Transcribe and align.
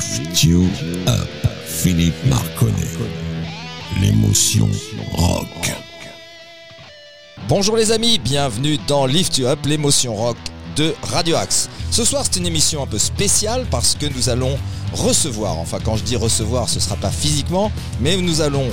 Lift 0.00 0.44
You 0.44 0.66
Up, 1.08 1.28
Philippe 1.66 2.24
Marconnet. 2.24 2.72
L'émotion 4.00 4.66
rock. 5.12 5.74
Bonjour 7.48 7.76
les 7.76 7.92
amis, 7.92 8.18
bienvenue 8.18 8.78
dans 8.88 9.04
Lift 9.04 9.36
You 9.36 9.48
Up, 9.48 9.58
l'émotion 9.66 10.16
rock 10.16 10.38
de 10.74 10.94
Radio 11.02 11.36
Axe. 11.36 11.68
Ce 11.90 12.02
soir, 12.06 12.24
c'est 12.24 12.38
une 12.38 12.46
émission 12.46 12.82
un 12.82 12.86
peu 12.86 12.96
spéciale 12.98 13.66
parce 13.70 13.94
que 13.94 14.06
nous 14.06 14.30
allons 14.30 14.58
recevoir, 14.94 15.58
enfin 15.58 15.78
quand 15.84 15.96
je 15.96 16.04
dis 16.04 16.16
recevoir, 16.16 16.70
ce 16.70 16.76
ne 16.76 16.80
sera 16.80 16.96
pas 16.96 17.10
physiquement, 17.10 17.70
mais 18.00 18.16
nous 18.16 18.40
allons 18.40 18.70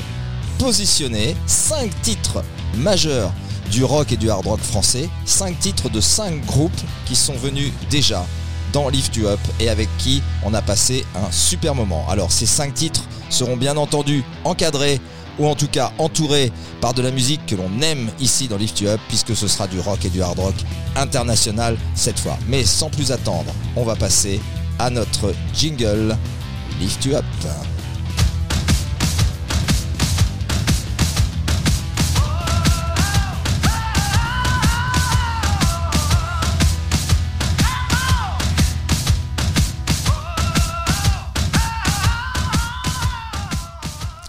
positionner 0.59 1.35
5 1.45 1.91
titres 2.03 2.41
majeurs 2.77 3.33
du 3.69 3.83
rock 3.83 4.13
et 4.13 4.17
du 4.17 4.29
hard 4.29 4.47
rock 4.47 4.61
français, 4.61 5.09
5 5.25 5.59
titres 5.59 5.89
de 5.89 5.99
5 5.99 6.45
groupes 6.45 6.71
qui 7.05 7.17
sont 7.17 7.35
venus 7.35 7.73
déjà 7.89 8.25
dans 8.73 8.89
Lift 8.89 9.15
You 9.15 9.27
Up 9.27 9.39
et 9.59 9.69
avec 9.69 9.89
qui 9.97 10.21
on 10.43 10.53
a 10.53 10.61
passé 10.61 11.05
un 11.15 11.31
super 11.31 11.75
moment. 11.75 12.05
Alors 12.09 12.31
ces 12.31 12.45
5 12.45 12.73
titres 12.73 13.03
seront 13.29 13.57
bien 13.57 13.77
entendu 13.77 14.23
encadrés 14.43 14.99
ou 15.39 15.47
en 15.47 15.55
tout 15.55 15.67
cas 15.67 15.91
entourés 15.97 16.51
par 16.81 16.93
de 16.93 17.01
la 17.01 17.11
musique 17.11 17.45
que 17.45 17.55
l'on 17.55 17.81
aime 17.81 18.09
ici 18.19 18.47
dans 18.47 18.57
Lift 18.57 18.79
You 18.81 18.89
Up 18.89 19.01
puisque 19.07 19.35
ce 19.35 19.47
sera 19.47 19.67
du 19.67 19.79
rock 19.79 20.03
et 20.05 20.09
du 20.09 20.21
hard 20.21 20.39
rock 20.39 20.55
international 20.95 21.77
cette 21.95 22.19
fois. 22.19 22.37
Mais 22.47 22.63
sans 22.63 22.89
plus 22.89 23.11
attendre, 23.11 23.51
on 23.75 23.83
va 23.83 23.95
passer 23.95 24.39
à 24.79 24.89
notre 24.89 25.33
jingle 25.53 26.17
Lift 26.79 27.05
You 27.05 27.15
Up. 27.15 27.25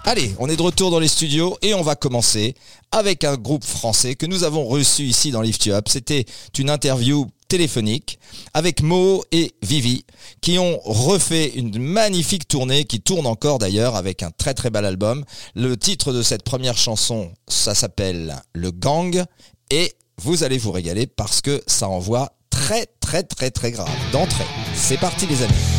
Allez, 0.09 0.33
on 0.39 0.49
est 0.49 0.55
de 0.55 0.61
retour 0.63 0.89
dans 0.89 0.97
les 0.97 1.07
studios 1.07 1.55
et 1.61 1.75
on 1.75 1.83
va 1.83 1.95
commencer 1.95 2.55
avec 2.91 3.23
un 3.23 3.35
groupe 3.35 3.63
français 3.63 4.15
que 4.15 4.25
nous 4.25 4.43
avons 4.43 4.65
reçu 4.65 5.03
ici 5.03 5.29
dans 5.29 5.39
Lift 5.39 5.67
You 5.67 5.75
Up. 5.75 5.85
C'était 5.87 6.25
une 6.57 6.71
interview 6.71 7.27
téléphonique 7.47 8.17
avec 8.55 8.81
Mo 8.81 9.23
et 9.31 9.53
Vivi 9.61 10.05
qui 10.41 10.57
ont 10.57 10.79
refait 10.83 11.49
une 11.49 11.77
magnifique 11.77 12.47
tournée 12.47 12.85
qui 12.85 13.01
tourne 13.01 13.27
encore 13.27 13.59
d'ailleurs 13.59 13.95
avec 13.95 14.23
un 14.23 14.31
très 14.31 14.55
très 14.55 14.71
bel 14.71 14.85
album. 14.85 15.23
Le 15.53 15.77
titre 15.77 16.11
de 16.11 16.23
cette 16.23 16.41
première 16.41 16.75
chanson, 16.75 17.31
ça 17.47 17.75
s'appelle 17.75 18.41
Le 18.55 18.71
Gang 18.71 19.23
et 19.69 19.93
vous 20.17 20.43
allez 20.43 20.57
vous 20.57 20.71
régaler 20.71 21.05
parce 21.05 21.39
que 21.39 21.61
ça 21.67 21.87
envoie 21.87 22.31
très 22.49 22.87
très 22.99 23.21
très 23.21 23.51
très 23.51 23.69
grave 23.69 23.87
d'entrée. 24.11 24.47
C'est 24.73 24.97
parti 24.99 25.27
les 25.27 25.43
amis. 25.43 25.78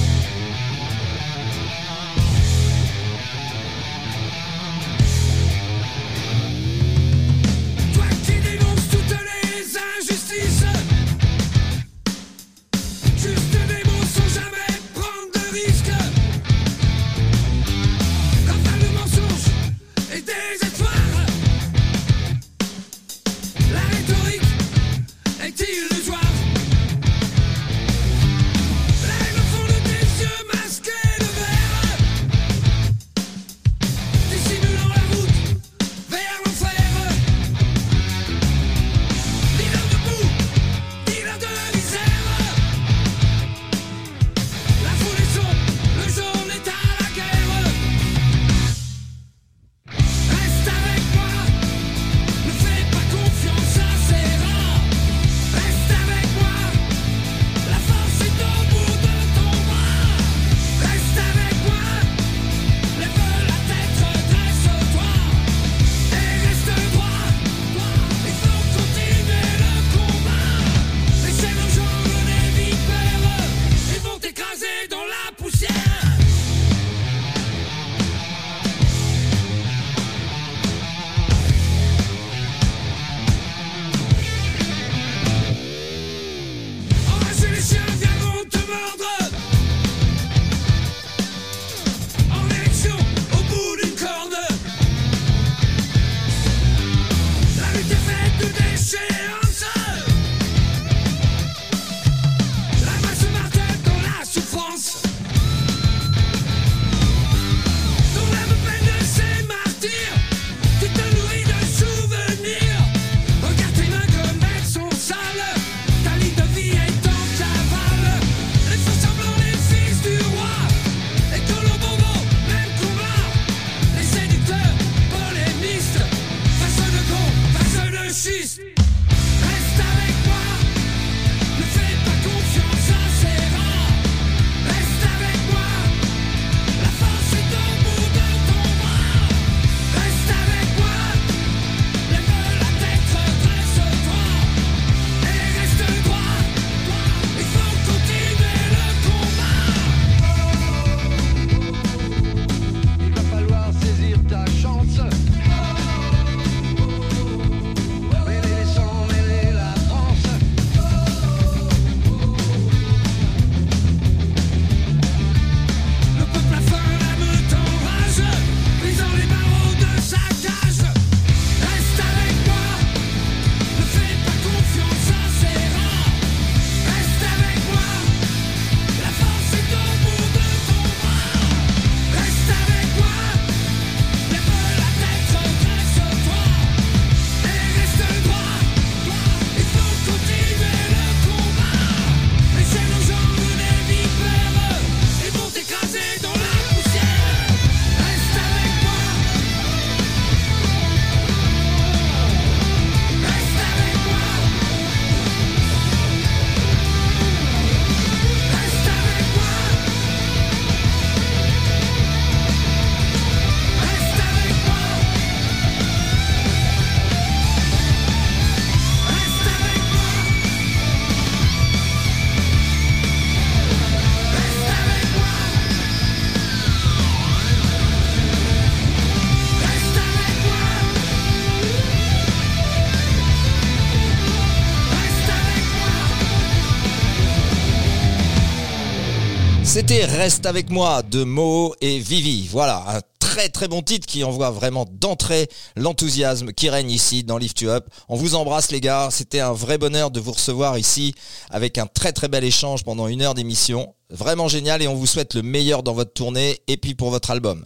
Reste 239.88 240.44
avec 240.44 240.68
moi 240.68 241.02
de 241.02 241.24
Mo 241.24 241.74
et 241.80 242.00
Vivi. 242.00 242.46
Voilà, 242.48 242.84
un 242.86 243.00
très 243.18 243.48
très 243.48 243.66
bon 243.66 243.80
titre 243.80 244.06
qui 244.06 244.22
envoie 244.24 244.50
vraiment 244.50 244.84
d'entrée 244.90 245.48
l'enthousiasme 245.74 246.52
qui 246.52 246.68
règne 246.68 246.90
ici 246.90 247.24
dans 247.24 247.38
Lift 247.38 247.62
You 247.62 247.70
Up. 247.70 247.86
On 248.10 248.16
vous 248.16 248.34
embrasse 248.34 248.72
les 248.72 248.82
gars, 248.82 249.08
c'était 249.10 249.40
un 249.40 249.54
vrai 249.54 249.78
bonheur 249.78 250.10
de 250.10 250.20
vous 250.20 250.32
recevoir 250.32 250.76
ici 250.76 251.14
avec 251.48 251.78
un 251.78 251.86
très 251.86 252.12
très 252.12 252.28
bel 252.28 252.44
échange 252.44 252.84
pendant 252.84 253.08
une 253.08 253.22
heure 253.22 253.32
d'émission. 253.32 253.94
Vraiment 254.10 254.48
génial 254.48 254.82
et 254.82 254.86
on 254.86 254.94
vous 254.94 255.06
souhaite 255.06 255.34
le 255.34 255.42
meilleur 255.42 255.82
dans 255.82 255.94
votre 255.94 256.12
tournée 256.12 256.60
et 256.68 256.76
puis 256.76 256.94
pour 256.94 257.08
votre 257.08 257.30
album. 257.30 257.64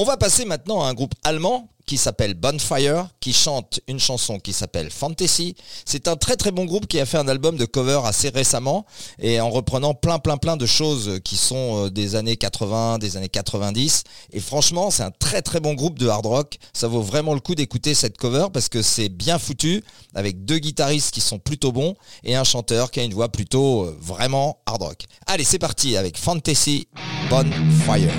On 0.00 0.04
va 0.04 0.16
passer 0.16 0.46
maintenant 0.46 0.82
à 0.82 0.86
un 0.86 0.94
groupe 0.94 1.12
allemand 1.24 1.68
qui 1.84 1.98
s'appelle 1.98 2.32
Bonfire, 2.32 3.10
qui 3.20 3.34
chante 3.34 3.80
une 3.86 4.00
chanson 4.00 4.38
qui 4.38 4.54
s'appelle 4.54 4.90
Fantasy. 4.90 5.56
C'est 5.84 6.08
un 6.08 6.16
très 6.16 6.36
très 6.36 6.52
bon 6.52 6.64
groupe 6.64 6.86
qui 6.86 6.98
a 6.98 7.04
fait 7.04 7.18
un 7.18 7.28
album 7.28 7.58
de 7.58 7.66
cover 7.66 8.00
assez 8.04 8.30
récemment 8.30 8.86
et 9.18 9.42
en 9.42 9.50
reprenant 9.50 9.92
plein 9.92 10.18
plein 10.18 10.38
plein 10.38 10.56
de 10.56 10.64
choses 10.64 11.20
qui 11.22 11.36
sont 11.36 11.84
euh, 11.84 11.90
des 11.90 12.16
années 12.16 12.38
80, 12.38 12.96
des 12.96 13.18
années 13.18 13.28
90. 13.28 14.04
Et 14.32 14.40
franchement, 14.40 14.90
c'est 14.90 15.02
un 15.02 15.10
très 15.10 15.42
très 15.42 15.60
bon 15.60 15.74
groupe 15.74 15.98
de 15.98 16.08
hard 16.08 16.24
rock. 16.24 16.56
Ça 16.72 16.88
vaut 16.88 17.02
vraiment 17.02 17.34
le 17.34 17.40
coup 17.40 17.54
d'écouter 17.54 17.92
cette 17.92 18.16
cover 18.16 18.46
parce 18.50 18.70
que 18.70 18.80
c'est 18.80 19.10
bien 19.10 19.38
foutu 19.38 19.84
avec 20.14 20.46
deux 20.46 20.60
guitaristes 20.60 21.10
qui 21.10 21.20
sont 21.20 21.38
plutôt 21.38 21.72
bons 21.72 21.94
et 22.24 22.36
un 22.36 22.44
chanteur 22.44 22.90
qui 22.90 23.00
a 23.00 23.02
une 23.02 23.12
voix 23.12 23.28
plutôt 23.28 23.84
euh, 23.84 23.98
vraiment 24.00 24.62
hard 24.64 24.82
rock. 24.82 25.04
Allez, 25.26 25.44
c'est 25.44 25.58
parti 25.58 25.98
avec 25.98 26.16
Fantasy 26.16 26.88
Bonfire. 27.28 28.14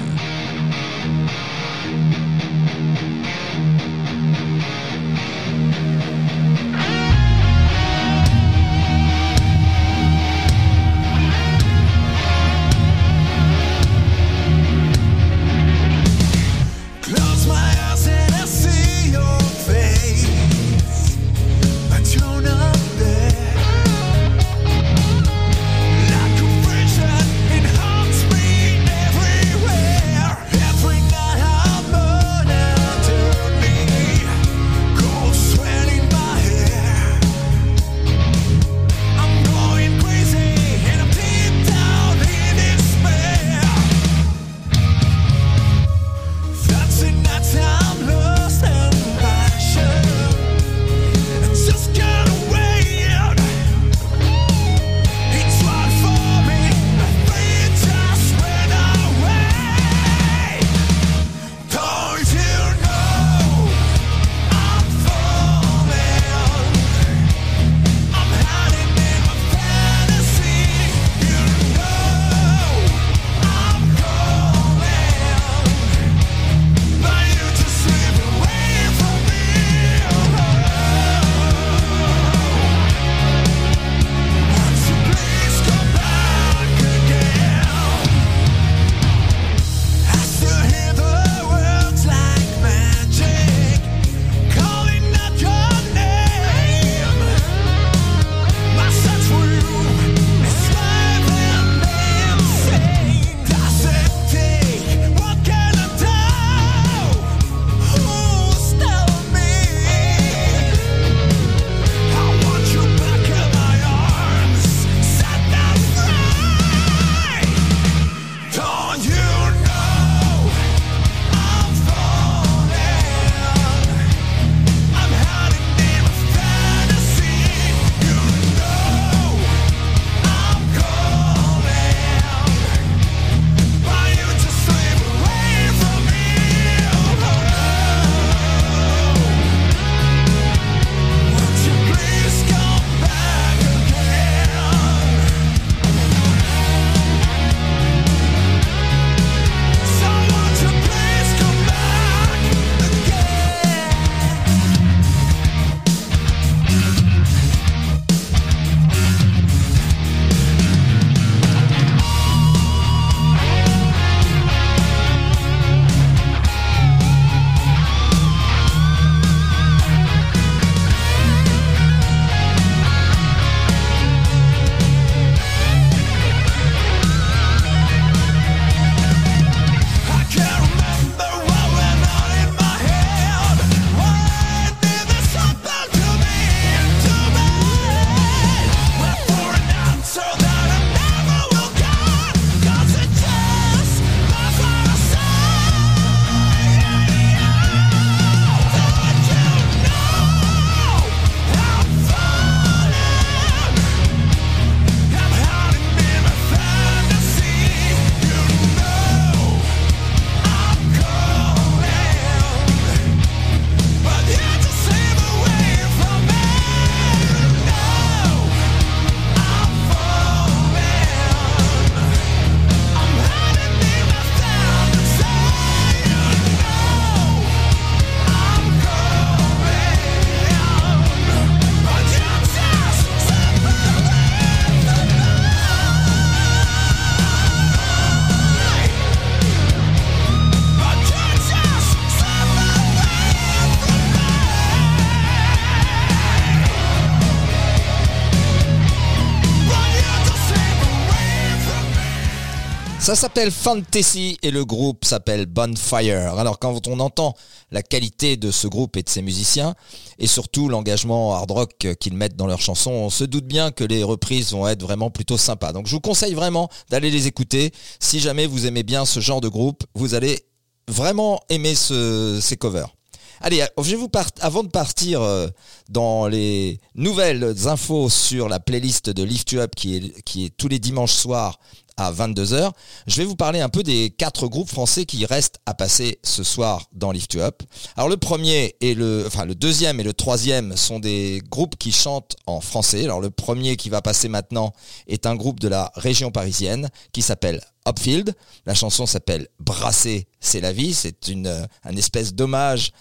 Ça 253.01 253.15
s'appelle 253.15 253.49
Fantasy 253.49 254.37
et 254.43 254.51
le 254.51 254.63
groupe 254.63 255.05
s'appelle 255.05 255.47
Bonfire. 255.47 256.35
Alors 256.37 256.59
quand 256.59 256.87
on 256.87 256.99
entend 256.99 257.33
la 257.71 257.81
qualité 257.81 258.37
de 258.37 258.51
ce 258.51 258.67
groupe 258.67 258.95
et 258.95 259.01
de 259.01 259.09
ses 259.09 259.23
musiciens, 259.23 259.73
et 260.19 260.27
surtout 260.27 260.69
l'engagement 260.69 261.33
hard 261.33 261.49
rock 261.49 261.87
qu'ils 261.99 262.13
mettent 262.13 262.35
dans 262.35 262.45
leurs 262.45 262.61
chansons, 262.61 262.91
on 262.91 263.09
se 263.09 263.23
doute 263.23 263.45
bien 263.47 263.71
que 263.71 263.83
les 263.83 264.03
reprises 264.03 264.51
vont 264.51 264.67
être 264.67 264.83
vraiment 264.83 265.09
plutôt 265.09 265.37
sympas. 265.37 265.73
Donc 265.73 265.87
je 265.87 265.95
vous 265.95 265.99
conseille 265.99 266.35
vraiment 266.35 266.69
d'aller 266.91 267.09
les 267.09 267.25
écouter. 267.25 267.71
Si 267.99 268.19
jamais 268.19 268.45
vous 268.45 268.67
aimez 268.67 268.83
bien 268.83 269.03
ce 269.05 269.19
genre 269.19 269.41
de 269.41 269.49
groupe, 269.49 269.83
vous 269.95 270.13
allez 270.13 270.39
vraiment 270.87 271.39
aimer 271.49 271.73
ce- 271.73 272.37
ces 272.39 272.55
covers. 272.55 272.95
Allez, 273.43 273.65
je 273.81 273.95
vous 273.95 274.07
avant 274.41 274.61
de 274.63 274.69
partir 274.69 275.23
euh, 275.23 275.47
dans 275.89 276.27
les 276.27 276.79
nouvelles 276.93 277.55
infos 277.65 278.07
sur 278.11 278.47
la 278.47 278.59
playlist 278.59 279.09
de 279.09 279.23
Lift 279.23 279.51
You 279.53 279.61
Up 279.61 279.71
qui 279.75 279.95
est, 279.95 280.21
qui 280.21 280.45
est 280.45 280.55
tous 280.55 280.67
les 280.67 280.77
dimanches 280.77 281.13
soirs 281.15 281.57
à 282.01 282.11
22h, 282.11 282.71
je 283.07 283.17
vais 283.17 283.25
vous 283.25 283.35
parler 283.35 283.61
un 283.61 283.69
peu 283.69 283.83
des 283.83 284.09
quatre 284.09 284.47
groupes 284.47 284.69
français 284.69 285.05
qui 285.05 285.25
restent 285.25 285.59
à 285.65 285.73
passer 285.73 286.19
ce 286.23 286.43
soir 286.43 286.87
dans 286.93 287.11
Lift 287.11 287.33
You 287.33 287.41
Up. 287.41 287.63
Alors 287.95 288.09
le 288.09 288.17
premier 288.17 288.75
et 288.81 288.93
le, 288.93 289.23
enfin 289.27 289.45
le 289.45 289.55
deuxième 289.55 289.99
et 289.99 290.03
le 290.03 290.13
troisième 290.13 290.75
sont 290.77 290.99
des 290.99 291.41
groupes 291.49 291.77
qui 291.77 291.91
chantent 291.91 292.35
en 292.45 292.61
français. 292.61 293.03
Alors 293.03 293.21
le 293.21 293.29
premier 293.29 293.75
qui 293.75 293.89
va 293.89 294.01
passer 294.01 294.29
maintenant 294.29 294.73
est 295.07 295.25
un 295.25 295.35
groupe 295.35 295.59
de 295.59 295.67
la 295.67 295.91
région 295.95 296.31
parisienne 296.31 296.89
qui 297.11 297.21
s'appelle 297.21 297.61
Upfield. 297.87 298.33
La 298.65 298.73
chanson 298.73 299.05
s'appelle 299.05 299.47
Brasser, 299.59 300.27
c'est 300.39 300.61
la 300.61 300.73
vie. 300.73 300.93
C'est 300.93 301.27
une, 301.27 301.67
un 301.83 301.95
espèce 301.95 302.33
d'hommage 302.33 302.91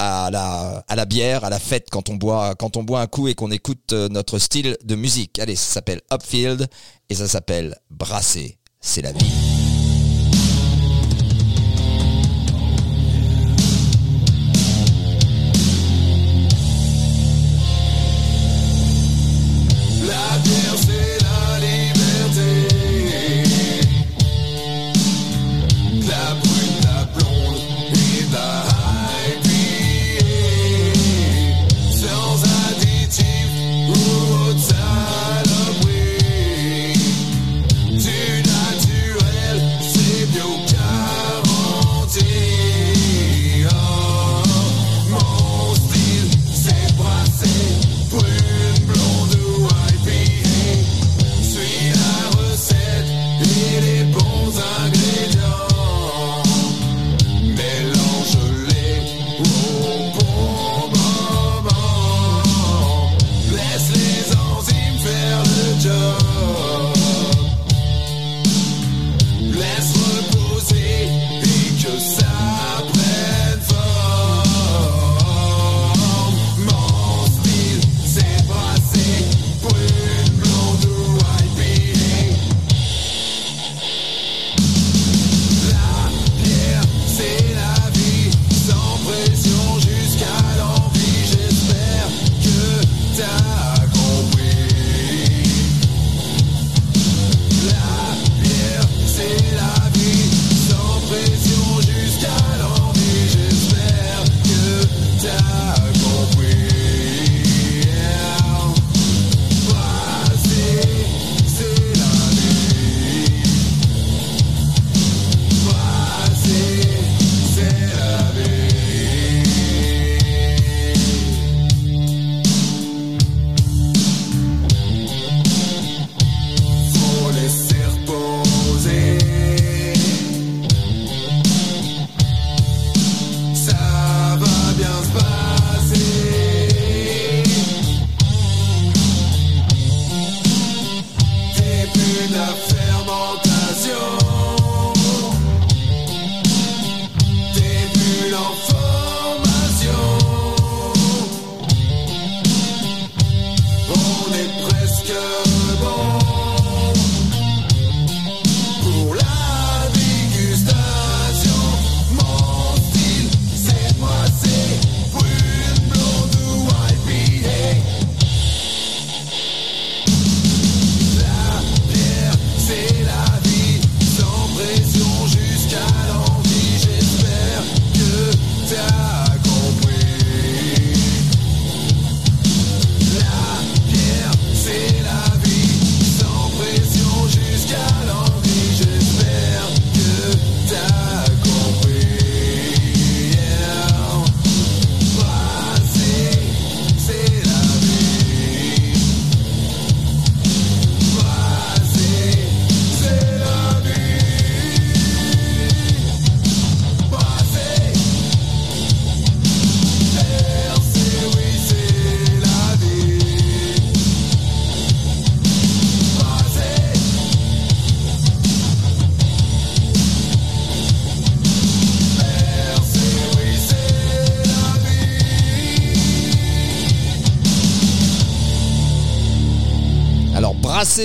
à 0.00 0.30
la, 0.96 1.04
bière, 1.04 1.44
à 1.44 1.50
la 1.50 1.58
fête 1.58 1.88
quand 1.90 2.08
on 2.08 2.14
boit, 2.14 2.54
quand 2.54 2.76
on 2.76 2.82
boit 2.82 3.00
un 3.00 3.06
coup 3.06 3.28
et 3.28 3.34
qu'on 3.34 3.50
écoute 3.50 3.92
euh, 3.92 4.08
notre 4.08 4.38
style 4.38 4.76
de 4.82 4.94
musique. 4.94 5.38
Allez, 5.38 5.56
ça 5.56 5.74
s'appelle 5.74 6.00
Upfield 6.12 6.68
et 7.10 7.14
ça 7.14 7.28
s'appelle 7.28 7.76
Brasser, 7.90 8.58
c'est 8.80 9.02
la 9.02 9.12
vie. 9.12 9.49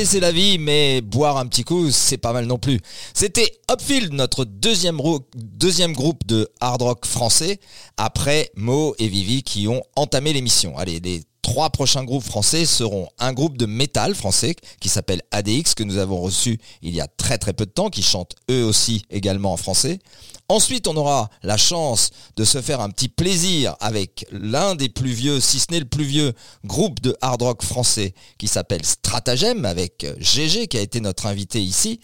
C'est 0.03 0.19
la 0.19 0.33
vie, 0.33 0.57
mais 0.57 0.99
boire 0.99 1.37
un 1.37 1.45
petit 1.45 1.63
coup 1.63 1.89
c'est 1.89 2.17
pas 2.17 2.33
mal 2.33 2.45
non 2.47 2.57
plus. 2.57 2.81
C'était 3.13 3.59
Upfield, 3.71 4.11
notre 4.11 4.43
deuxième 4.43 4.97
groupe 4.97 6.27
de 6.27 6.49
hard 6.59 6.81
rock 6.81 7.05
français, 7.05 7.61
après 7.95 8.51
Mo 8.55 8.93
et 8.99 9.07
Vivi 9.07 9.41
qui 9.41 9.69
ont 9.69 9.83
entamé 9.95 10.33
l'émission. 10.33 10.77
Allez, 10.77 10.99
les 10.99 11.21
trois 11.45 11.69
prochains 11.69 12.03
groupes 12.03 12.23
français 12.23 12.65
seront 12.65 13.07
un 13.19 13.31
groupe 13.31 13.55
de 13.55 13.67
métal 13.67 14.15
français 14.15 14.55
qui 14.79 14.89
s'appelle 14.89 15.21
ADX, 15.29 15.75
que 15.75 15.83
nous 15.83 15.97
avons 15.97 16.19
reçu 16.19 16.59
il 16.81 16.95
y 16.95 17.01
a 17.01 17.07
très 17.07 17.37
très 17.37 17.53
peu 17.53 17.67
de 17.67 17.71
temps, 17.71 17.91
qui 17.91 18.01
chante 18.01 18.33
eux 18.49 18.65
aussi 18.65 19.03
également 19.11 19.53
en 19.53 19.57
français. 19.57 19.99
Ensuite, 20.47 20.87
on 20.87 20.95
aura 20.95 21.29
la 21.43 21.57
chance 21.57 22.09
de 22.35 22.43
se 22.43 22.61
faire 22.61 22.79
un 22.79 22.89
petit 22.89 23.09
plaisir 23.09 23.75
avec 23.79 24.27
l'un 24.31 24.75
des 24.75 24.89
plus 24.89 25.11
vieux, 25.11 25.39
si 25.39 25.59
ce 25.59 25.67
n'est 25.71 25.79
le 25.79 25.85
plus 25.85 26.03
vieux, 26.03 26.33
groupe 26.65 26.99
de 26.99 27.15
hard 27.21 27.41
rock 27.41 27.63
français 27.63 28.13
qui 28.37 28.47
s'appelle 28.47 28.85
Stratagem 28.85 29.65
avec 29.65 30.05
GG 30.19 30.67
qui 30.67 30.77
a 30.77 30.81
été 30.81 30.99
notre 30.99 31.25
invité 31.25 31.61
ici. 31.61 31.99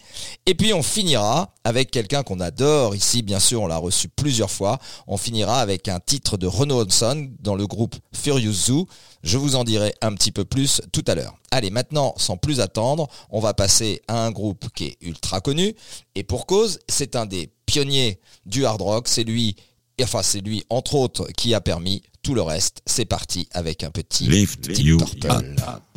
Et 0.46 0.54
puis 0.54 0.72
on 0.72 0.82
finira 0.82 1.52
avec 1.64 1.90
quelqu'un 1.92 2.24
qu'on 2.24 2.40
adore 2.40 2.96
ici, 2.96 3.22
bien 3.22 3.38
sûr, 3.38 3.62
on 3.62 3.68
l'a 3.68 3.76
reçu 3.76 4.08
plusieurs 4.08 4.50
fois. 4.50 4.78
On 5.06 5.16
finira 5.16 5.60
avec 5.60 5.86
un 5.86 6.00
titre 6.00 6.36
de 6.36 6.48
Renaud 6.48 6.82
Hudson 6.82 7.28
dans 7.40 7.54
le 7.54 7.66
groupe 7.68 7.94
Furious 8.12 8.52
Zoo. 8.52 8.88
Je 9.22 9.38
vous 9.38 9.54
en 9.54 9.64
dirai 9.64 9.94
un 10.00 10.14
petit 10.14 10.32
peu 10.32 10.44
plus 10.44 10.80
tout 10.92 11.04
à 11.06 11.14
l'heure. 11.14 11.36
Allez, 11.50 11.70
maintenant, 11.70 12.14
sans 12.16 12.36
plus 12.36 12.60
attendre, 12.60 13.08
on 13.30 13.40
va 13.40 13.54
passer 13.54 14.02
à 14.08 14.24
un 14.24 14.30
groupe 14.30 14.66
qui 14.74 14.84
est 14.84 14.96
ultra 15.00 15.40
connu. 15.40 15.74
Et 16.14 16.24
pour 16.24 16.46
cause, 16.46 16.80
c'est 16.88 17.14
un 17.14 17.26
des 17.26 17.50
pionnier 17.66 18.18
du 18.46 18.64
hard 18.64 18.82
rock. 18.82 19.08
C'est 19.08 19.24
lui, 19.24 19.56
enfin 20.00 20.22
c'est 20.22 20.40
lui 20.40 20.64
entre 20.70 20.94
autres 20.96 21.28
qui 21.36 21.54
a 21.54 21.60
permis 21.60 22.02
tout 22.22 22.34
le 22.34 22.42
reste. 22.42 22.82
C'est 22.86 23.04
parti 23.04 23.48
avec 23.52 23.84
un 23.84 23.90
petit 23.90 24.24
Lift 24.24 24.68
Deep 24.70 24.84
you 24.84 24.98
up. 25.24 25.44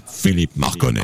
Philippe 0.08 0.56
Marconnet. 0.56 1.02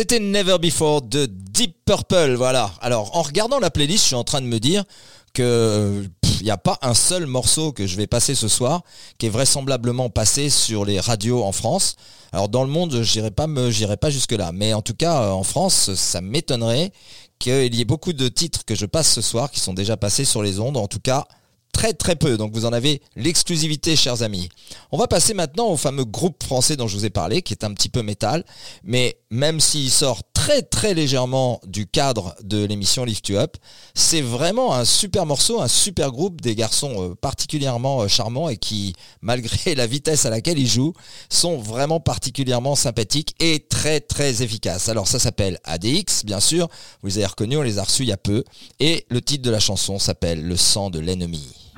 C'était 0.00 0.18
Never 0.18 0.56
Before 0.56 1.02
de 1.02 1.26
Deep 1.26 1.76
Purple, 1.84 2.32
voilà. 2.32 2.72
Alors, 2.80 3.14
en 3.14 3.20
regardant 3.20 3.58
la 3.58 3.70
playlist, 3.70 4.04
je 4.04 4.06
suis 4.06 4.16
en 4.16 4.24
train 4.24 4.40
de 4.40 4.46
me 4.46 4.58
dire 4.58 4.82
que 5.34 6.08
il 6.40 6.44
n'y 6.44 6.50
a 6.50 6.56
pas 6.56 6.78
un 6.80 6.94
seul 6.94 7.26
morceau 7.26 7.72
que 7.72 7.86
je 7.86 7.98
vais 7.98 8.06
passer 8.06 8.34
ce 8.34 8.48
soir 8.48 8.80
qui 9.18 9.26
est 9.26 9.28
vraisemblablement 9.28 10.08
passé 10.08 10.48
sur 10.48 10.86
les 10.86 11.00
radios 11.00 11.44
en 11.44 11.52
France. 11.52 11.96
Alors 12.32 12.48
dans 12.48 12.64
le 12.64 12.70
monde, 12.70 13.02
j'irai 13.02 13.30
pas 13.30 13.46
j'irai 13.68 13.98
pas 13.98 14.08
jusque 14.08 14.32
là, 14.32 14.52
mais 14.54 14.72
en 14.72 14.80
tout 14.80 14.94
cas 14.94 15.20
euh, 15.20 15.30
en 15.32 15.42
France, 15.42 15.92
ça 15.92 16.22
m'étonnerait 16.22 16.92
qu'il 17.38 17.74
y 17.74 17.82
ait 17.82 17.84
beaucoup 17.84 18.14
de 18.14 18.28
titres 18.28 18.64
que 18.64 18.74
je 18.74 18.86
passe 18.86 19.12
ce 19.12 19.20
soir 19.20 19.50
qui 19.50 19.60
sont 19.60 19.74
déjà 19.74 19.98
passés 19.98 20.24
sur 20.24 20.42
les 20.42 20.60
ondes. 20.60 20.78
En 20.78 20.88
tout 20.88 21.00
cas, 21.00 21.26
très 21.80 21.94
très 21.94 22.14
peu, 22.14 22.36
donc 22.36 22.52
vous 22.52 22.66
en 22.66 22.74
avez 22.74 23.00
l'exclusivité, 23.16 23.96
chers 23.96 24.22
amis. 24.22 24.50
On 24.92 24.98
va 24.98 25.06
passer 25.06 25.32
maintenant 25.32 25.68
au 25.68 25.78
fameux 25.78 26.04
groupe 26.04 26.44
français 26.44 26.76
dont 26.76 26.86
je 26.86 26.94
vous 26.94 27.06
ai 27.06 27.10
parlé, 27.10 27.40
qui 27.40 27.54
est 27.54 27.64
un 27.64 27.72
petit 27.72 27.88
peu 27.88 28.02
métal, 28.02 28.44
mais 28.84 29.16
même 29.30 29.60
s'il 29.60 29.90
sort 29.90 30.20
très 30.34 30.60
très 30.60 30.92
légèrement 30.92 31.58
du 31.66 31.86
cadre 31.86 32.34
de 32.42 32.62
l'émission 32.66 33.06
Lift 33.06 33.30
You 33.30 33.38
Up, 33.38 33.56
c'est 33.94 34.20
vraiment 34.20 34.74
un 34.74 34.84
super 34.84 35.24
morceau, 35.24 35.62
un 35.62 35.68
super 35.68 36.12
groupe, 36.12 36.42
des 36.42 36.54
garçons 36.54 37.12
euh, 37.12 37.14
particulièrement 37.14 38.02
euh, 38.02 38.08
charmants 38.08 38.50
et 38.50 38.58
qui, 38.58 38.92
malgré 39.22 39.74
la 39.74 39.86
vitesse 39.86 40.26
à 40.26 40.30
laquelle 40.30 40.58
ils 40.58 40.68
jouent, 40.68 40.92
sont 41.30 41.56
vraiment 41.56 41.98
particulièrement 41.98 42.74
sympathiques 42.74 43.34
et 43.40 43.66
très 43.70 44.00
très 44.00 44.42
efficaces. 44.42 44.90
Alors 44.90 45.08
ça 45.08 45.18
s'appelle 45.18 45.58
ADX, 45.64 46.26
bien 46.26 46.40
sûr, 46.40 46.68
vous 47.00 47.08
les 47.08 47.16
avez 47.16 47.26
reconnus, 47.26 47.56
on 47.56 47.62
les 47.62 47.78
a 47.78 47.84
reçus 47.84 48.02
il 48.02 48.10
y 48.10 48.12
a 48.12 48.18
peu, 48.18 48.44
et 48.80 49.06
le 49.08 49.22
titre 49.22 49.42
de 49.42 49.50
la 49.50 49.60
chanson 49.60 49.98
s'appelle 49.98 50.42
Le 50.46 50.58
sang 50.58 50.90
de 50.90 50.98
l'ennemi. 50.98 51.69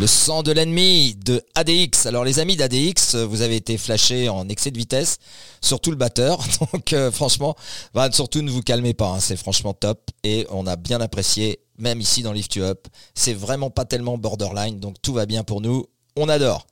Le 0.00 0.06
sang 0.06 0.42
de 0.42 0.50
l'ennemi 0.50 1.14
de 1.14 1.44
ADX. 1.54 2.06
Alors 2.06 2.24
les 2.24 2.38
amis 2.38 2.56
d'ADX, 2.56 3.16
vous 3.16 3.42
avez 3.42 3.56
été 3.56 3.76
flashés 3.76 4.30
en 4.30 4.48
excès 4.48 4.70
de 4.70 4.78
vitesse, 4.78 5.18
surtout 5.60 5.90
le 5.90 5.98
batteur. 5.98 6.42
Donc 6.72 6.94
euh, 6.94 7.10
franchement, 7.10 7.54
surtout 8.10 8.40
ne 8.40 8.50
vous 8.50 8.62
calmez 8.62 8.94
pas, 8.94 9.08
hein, 9.08 9.20
c'est 9.20 9.36
franchement 9.36 9.74
top. 9.74 10.10
Et 10.24 10.46
on 10.48 10.66
a 10.66 10.76
bien 10.76 11.02
apprécié, 11.02 11.60
même 11.76 12.00
ici 12.00 12.22
dans 12.22 12.32
Lift 12.32 12.54
You 12.54 12.62
Up. 12.62 12.88
C'est 13.14 13.34
vraiment 13.34 13.68
pas 13.68 13.84
tellement 13.84 14.16
borderline, 14.16 14.80
donc 14.80 14.96
tout 15.02 15.12
va 15.12 15.26
bien 15.26 15.44
pour 15.44 15.60
nous. 15.60 15.84
On 16.16 16.30
adore. 16.30 16.66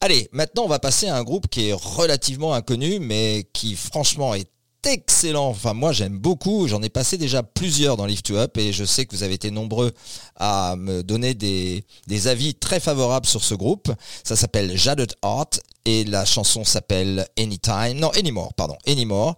Allez, 0.00 0.28
maintenant 0.30 0.62
on 0.62 0.68
va 0.68 0.78
passer 0.78 1.08
à 1.08 1.16
un 1.16 1.24
groupe 1.24 1.48
qui 1.48 1.70
est 1.70 1.72
relativement 1.72 2.54
inconnu, 2.54 3.00
mais 3.00 3.48
qui 3.52 3.74
franchement 3.74 4.36
est 4.36 4.48
excellent. 4.84 5.48
Enfin, 5.48 5.74
moi, 5.74 5.92
j'aime 5.92 6.18
beaucoup. 6.18 6.68
J'en 6.68 6.82
ai 6.82 6.88
passé 6.88 7.18
déjà 7.18 7.42
plusieurs 7.42 7.96
dans 7.96 8.06
Lift 8.06 8.30
Up 8.30 8.56
et 8.58 8.72
je 8.72 8.84
sais 8.84 9.06
que 9.06 9.14
vous 9.14 9.22
avez 9.22 9.34
été 9.34 9.50
nombreux 9.50 9.92
à 10.36 10.76
me 10.76 11.02
donner 11.02 11.34
des, 11.34 11.84
des 12.06 12.28
avis 12.28 12.54
très 12.54 12.80
favorables 12.80 13.26
sur 13.26 13.42
ce 13.42 13.54
groupe. 13.54 13.92
Ça 14.24 14.36
s'appelle 14.36 14.76
Jaded 14.76 15.14
Art 15.22 15.50
et 15.84 16.04
la 16.04 16.24
chanson 16.24 16.64
s'appelle 16.64 17.26
Anytime, 17.38 17.94
non 17.94 18.10
Anymore, 18.10 18.52
pardon, 18.54 18.76
Anymore. 18.86 19.36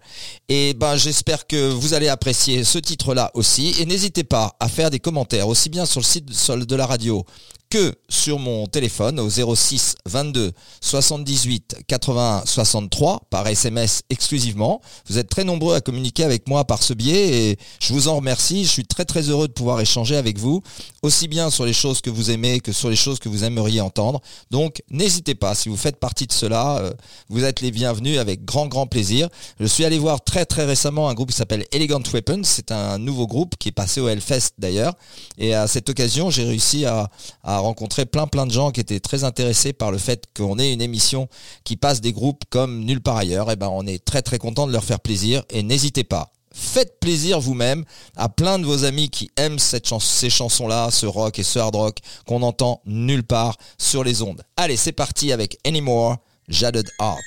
Et 0.49 0.73
ben 0.73 0.97
j'espère 0.97 1.47
que 1.47 1.69
vous 1.69 1.93
allez 1.93 2.09
apprécier 2.09 2.63
ce 2.63 2.77
titre-là 2.77 3.31
aussi. 3.35 3.73
Et 3.79 3.85
n'hésitez 3.85 4.23
pas 4.25 4.55
à 4.59 4.67
faire 4.67 4.89
des 4.89 4.99
commentaires 4.99 5.47
aussi 5.47 5.69
bien 5.69 5.85
sur 5.85 6.01
le 6.01 6.05
site 6.05 6.25
de 6.25 6.75
la 6.75 6.85
radio 6.85 7.25
que 7.71 7.95
sur 8.09 8.37
mon 8.37 8.67
téléphone 8.67 9.17
au 9.17 9.29
06 9.29 9.95
22 10.05 10.51
78 10.81 11.77
81 11.87 12.43
63 12.45 13.21
par 13.29 13.47
SMS 13.47 14.01
exclusivement. 14.09 14.81
Vous 15.07 15.17
êtes 15.17 15.29
très 15.29 15.45
nombreux 15.45 15.73
à 15.73 15.79
communiquer 15.79 16.25
avec 16.25 16.49
moi 16.49 16.65
par 16.65 16.83
ce 16.83 16.93
biais 16.93 17.29
et 17.51 17.57
je 17.79 17.93
vous 17.93 18.09
en 18.09 18.17
remercie. 18.17 18.65
Je 18.65 18.69
suis 18.69 18.85
très 18.85 19.05
très 19.05 19.29
heureux 19.29 19.47
de 19.47 19.53
pouvoir 19.53 19.79
échanger 19.79 20.17
avec 20.17 20.37
vous 20.37 20.61
aussi 21.01 21.29
bien 21.29 21.49
sur 21.49 21.65
les 21.65 21.71
choses 21.71 22.01
que 22.01 22.09
vous 22.09 22.29
aimez 22.29 22.59
que 22.59 22.73
sur 22.73 22.89
les 22.89 22.97
choses 22.97 23.19
que 23.19 23.29
vous 23.29 23.45
aimeriez 23.45 23.79
entendre. 23.79 24.19
Donc 24.51 24.83
n'hésitez 24.91 25.33
pas, 25.33 25.55
si 25.55 25.69
vous 25.69 25.77
faites 25.77 25.95
partie 25.95 26.27
de 26.27 26.33
cela, 26.33 26.79
euh, 26.79 26.91
vous 27.29 27.45
êtes 27.45 27.61
les 27.61 27.71
bienvenus 27.71 28.19
avec 28.19 28.43
grand 28.43 28.67
grand 28.67 28.85
plaisir. 28.85 29.29
Je 29.61 29.65
suis 29.65 29.85
allé 29.85 29.97
voir 29.97 30.21
très 30.25 30.45
très 30.45 30.65
récemment 30.65 31.07
un 31.07 31.13
groupe 31.13 31.31
qui 31.31 31.37
s'appelle 31.37 31.65
Elegant 31.71 32.03
Weapons. 32.13 32.41
C'est 32.43 32.73
un 32.73 32.97
nouveau 32.97 33.27
groupe 33.27 33.55
qui 33.57 33.69
est 33.69 33.71
passé 33.71 34.01
au 34.01 34.09
Hellfest 34.09 34.55
d'ailleurs. 34.57 34.95
Et 35.37 35.53
à 35.53 35.67
cette 35.67 35.89
occasion, 35.89 36.29
j'ai 36.29 36.43
réussi 36.43 36.85
à, 36.85 37.09
à 37.43 37.60
rencontrer 37.61 38.05
plein 38.05 38.27
plein 38.27 38.45
de 38.45 38.51
gens 38.51 38.71
qui 38.71 38.79
étaient 38.79 38.99
très 38.99 39.23
intéressés 39.23 39.73
par 39.73 39.91
le 39.91 39.97
fait 39.97 40.25
qu'on 40.35 40.59
ait 40.59 40.73
une 40.73 40.81
émission 40.81 41.27
qui 41.63 41.77
passe 41.77 42.01
des 42.01 42.11
groupes 42.11 42.43
comme 42.49 42.83
nulle 42.83 43.01
part 43.01 43.17
ailleurs. 43.17 43.51
Et 43.51 43.55
ben 43.55 43.69
on 43.71 43.85
est 43.85 44.03
très 44.03 44.21
très 44.21 44.37
content 44.37 44.67
de 44.67 44.71
leur 44.71 44.83
faire 44.83 44.99
plaisir 44.99 45.43
et 45.49 45.63
n'hésitez 45.63 46.03
pas. 46.03 46.31
Faites 46.53 46.99
plaisir 46.99 47.39
vous-même 47.39 47.85
à 48.17 48.27
plein 48.27 48.59
de 48.59 48.65
vos 48.65 48.83
amis 48.83 49.09
qui 49.09 49.31
aiment 49.37 49.59
cette 49.59 49.87
ces 50.01 50.29
chansons-là, 50.29 50.91
ce 50.91 51.05
rock 51.05 51.39
et 51.39 51.43
ce 51.43 51.59
hard 51.59 51.75
rock 51.75 51.97
qu'on 52.27 52.41
entend 52.41 52.81
nulle 52.85 53.23
part 53.23 53.57
sur 53.77 54.03
les 54.03 54.21
ondes. 54.21 54.43
Allez, 54.57 54.75
c'est 54.75 54.91
parti 54.91 55.31
avec 55.31 55.57
Anymore, 55.65 56.17
Jaded 56.49 56.89
Art. 56.99 57.17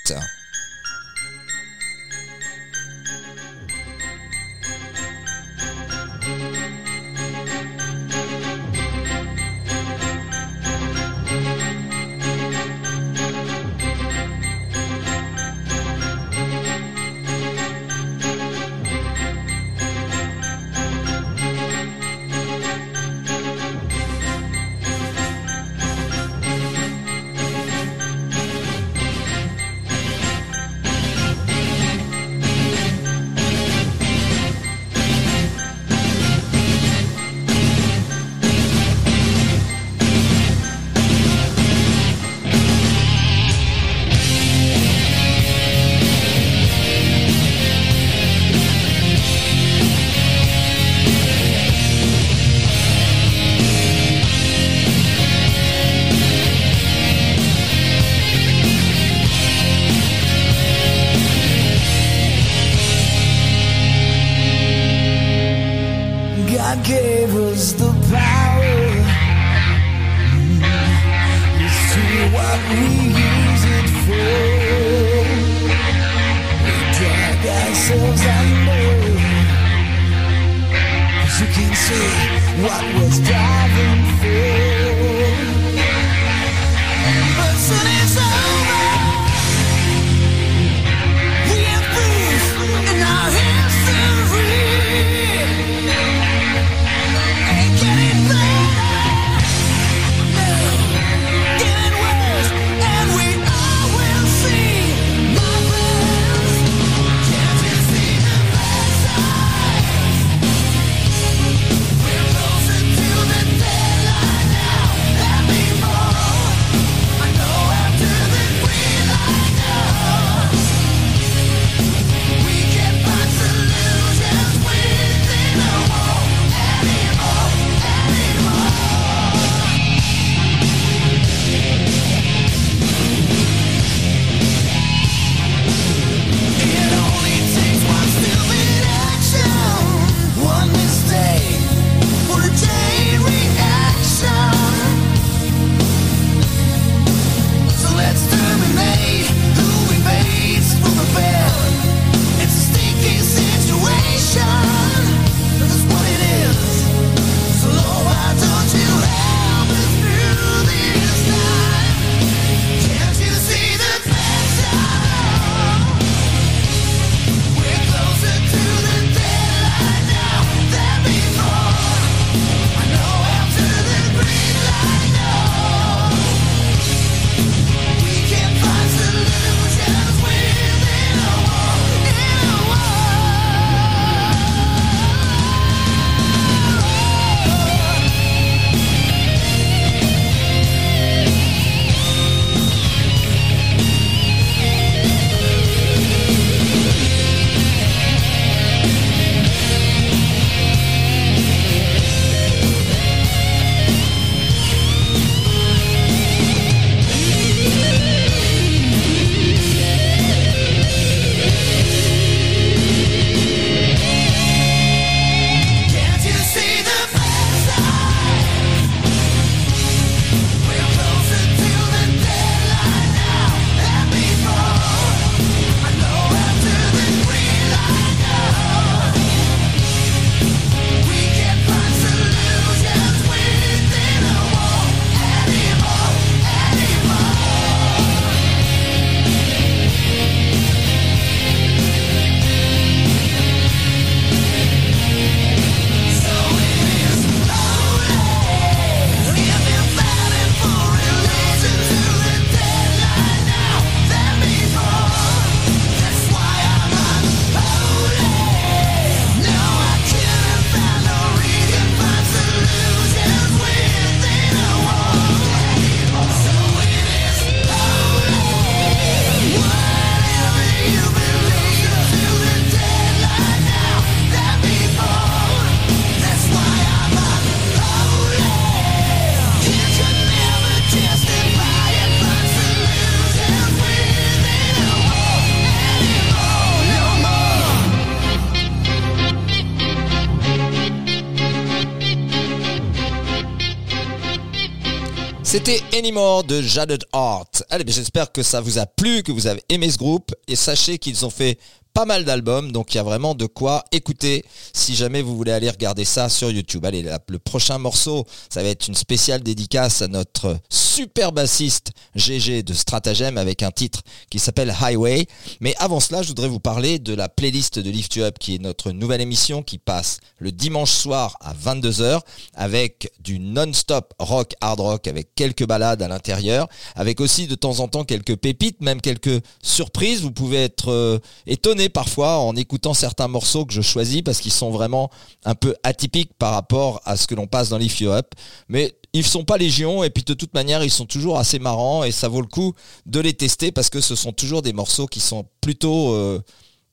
Anymore 295.94 296.42
de 296.42 296.60
Jaded 296.60 297.04
Art. 297.12 297.46
Allez, 297.70 297.84
j'espère 297.86 298.32
que 298.32 298.42
ça 298.42 298.60
vous 298.60 298.80
a 298.80 298.86
plu, 298.86 299.22
que 299.22 299.30
vous 299.30 299.46
avez 299.46 299.62
aimé 299.68 299.88
ce 299.88 299.96
groupe. 299.96 300.34
Et 300.48 300.56
sachez 300.56 300.98
qu'ils 300.98 301.24
ont 301.24 301.30
fait 301.30 301.56
pas 301.94 302.04
mal 302.06 302.24
d'albums, 302.24 302.72
donc 302.72 302.92
il 302.92 302.96
y 302.96 303.00
a 303.00 303.04
vraiment 303.04 303.36
de 303.36 303.46
quoi 303.46 303.84
écouter 303.92 304.44
si 304.72 304.96
jamais 304.96 305.22
vous 305.22 305.36
voulez 305.36 305.52
aller 305.52 305.70
regarder 305.70 306.04
ça 306.04 306.28
sur 306.28 306.50
YouTube. 306.50 306.84
Allez, 306.84 307.02
le 307.02 307.38
prochain 307.38 307.78
morceau, 307.78 308.26
ça 308.50 308.64
va 308.64 308.68
être 308.68 308.88
une 308.88 308.96
spéciale 308.96 309.42
dédicace 309.44 310.02
à 310.02 310.08
notre 310.08 310.58
super 310.68 311.30
bassiste 311.30 311.92
GG 312.16 312.64
de 312.64 312.74
Stratagem 312.74 313.38
avec 313.38 313.62
un 313.62 313.70
titre 313.70 314.02
qui 314.28 314.40
s'appelle 314.40 314.74
Highway. 314.80 315.26
Mais 315.60 315.76
avant 315.78 316.00
cela, 316.00 316.22
je 316.22 316.28
voudrais 316.28 316.48
vous 316.48 316.58
parler 316.58 316.98
de 316.98 317.14
la 317.14 317.28
playlist 317.28 317.78
de 317.78 317.90
Lift 317.90 318.16
You 318.16 318.24
Up 318.24 318.38
qui 318.40 318.56
est 318.56 318.58
notre 318.58 318.90
nouvelle 318.90 319.20
émission 319.20 319.62
qui 319.62 319.78
passe 319.78 320.18
le 320.38 320.50
dimanche 320.50 320.90
soir 320.90 321.36
à 321.40 321.54
22h 321.54 322.20
avec 322.54 323.12
du 323.20 323.38
non-stop 323.38 324.14
rock, 324.18 324.54
hard 324.60 324.80
rock 324.80 325.06
avec 325.06 325.34
quelques 325.36 325.66
balades 325.66 326.02
à 326.02 326.08
l'intérieur, 326.08 326.68
avec 326.96 327.20
aussi 327.20 327.46
de 327.46 327.54
temps 327.54 327.78
en 327.78 327.86
temps 327.86 328.04
quelques 328.04 328.36
pépites, 328.36 328.80
même 328.80 329.00
quelques 329.00 329.42
surprises. 329.62 330.22
Vous 330.22 330.32
pouvez 330.32 330.64
être 330.64 330.90
euh, 330.90 331.18
étonné 331.46 331.83
parfois 331.88 332.38
en 332.38 332.54
écoutant 332.56 332.94
certains 332.94 333.28
morceaux 333.28 333.64
que 333.64 333.72
je 333.72 333.82
choisis 333.82 334.22
parce 334.22 334.40
qu'ils 334.40 334.52
sont 334.52 334.70
vraiment 334.70 335.10
un 335.44 335.54
peu 335.54 335.74
atypiques 335.82 336.32
par 336.38 336.52
rapport 336.52 337.00
à 337.04 337.16
ce 337.16 337.26
que 337.26 337.34
l'on 337.34 337.46
passe 337.46 337.68
dans 337.68 337.78
You 337.78 338.10
Up. 338.10 338.34
Mais 338.68 338.96
ils 339.12 339.24
sont 339.24 339.44
pas 339.44 339.56
légion 339.56 340.02
et 340.04 340.10
puis 340.10 340.24
de 340.24 340.34
toute 340.34 340.54
manière 340.54 340.82
ils 340.82 340.90
sont 340.90 341.06
toujours 341.06 341.38
assez 341.38 341.58
marrants 341.58 342.04
et 342.04 342.12
ça 342.12 342.28
vaut 342.28 342.40
le 342.40 342.48
coup 342.48 342.74
de 343.06 343.20
les 343.20 343.32
tester 343.32 343.72
parce 343.72 343.88
que 343.88 344.00
ce 344.00 344.16
sont 344.16 344.32
toujours 344.32 344.62
des 344.62 344.72
morceaux 344.72 345.06
qui 345.06 345.20
sont 345.20 345.46
plutôt 345.60 346.12
euh, 346.14 346.42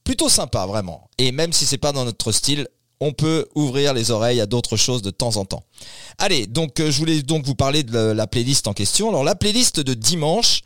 plutôt 0.04 0.30
sympas 0.30 0.68
vraiment. 0.68 1.10
Et 1.18 1.32
même 1.32 1.52
si 1.52 1.66
c'est 1.66 1.78
pas 1.78 1.92
dans 1.92 2.06
notre 2.06 2.32
style, 2.32 2.68
on 3.00 3.12
peut 3.12 3.48
ouvrir 3.56 3.94
les 3.94 4.12
oreilles 4.12 4.40
à 4.40 4.46
d'autres 4.46 4.78
choses 4.78 5.02
de 5.02 5.10
temps 5.10 5.38
en 5.38 5.46
temps. 5.46 5.64
Allez, 6.20 6.46
donc 6.46 6.80
euh, 6.80 6.92
je 6.92 6.98
voulais 7.00 7.22
donc 7.24 7.46
vous 7.46 7.56
parler 7.56 7.84
de 7.84 7.94
la, 7.94 8.14
la 8.14 8.28
playlist 8.28 8.68
en 8.68 8.74
question. 8.74 9.10
Alors 9.10 9.24
la 9.24 9.36
playlist 9.36 9.80
de 9.80 9.96
dimanche 9.96 10.62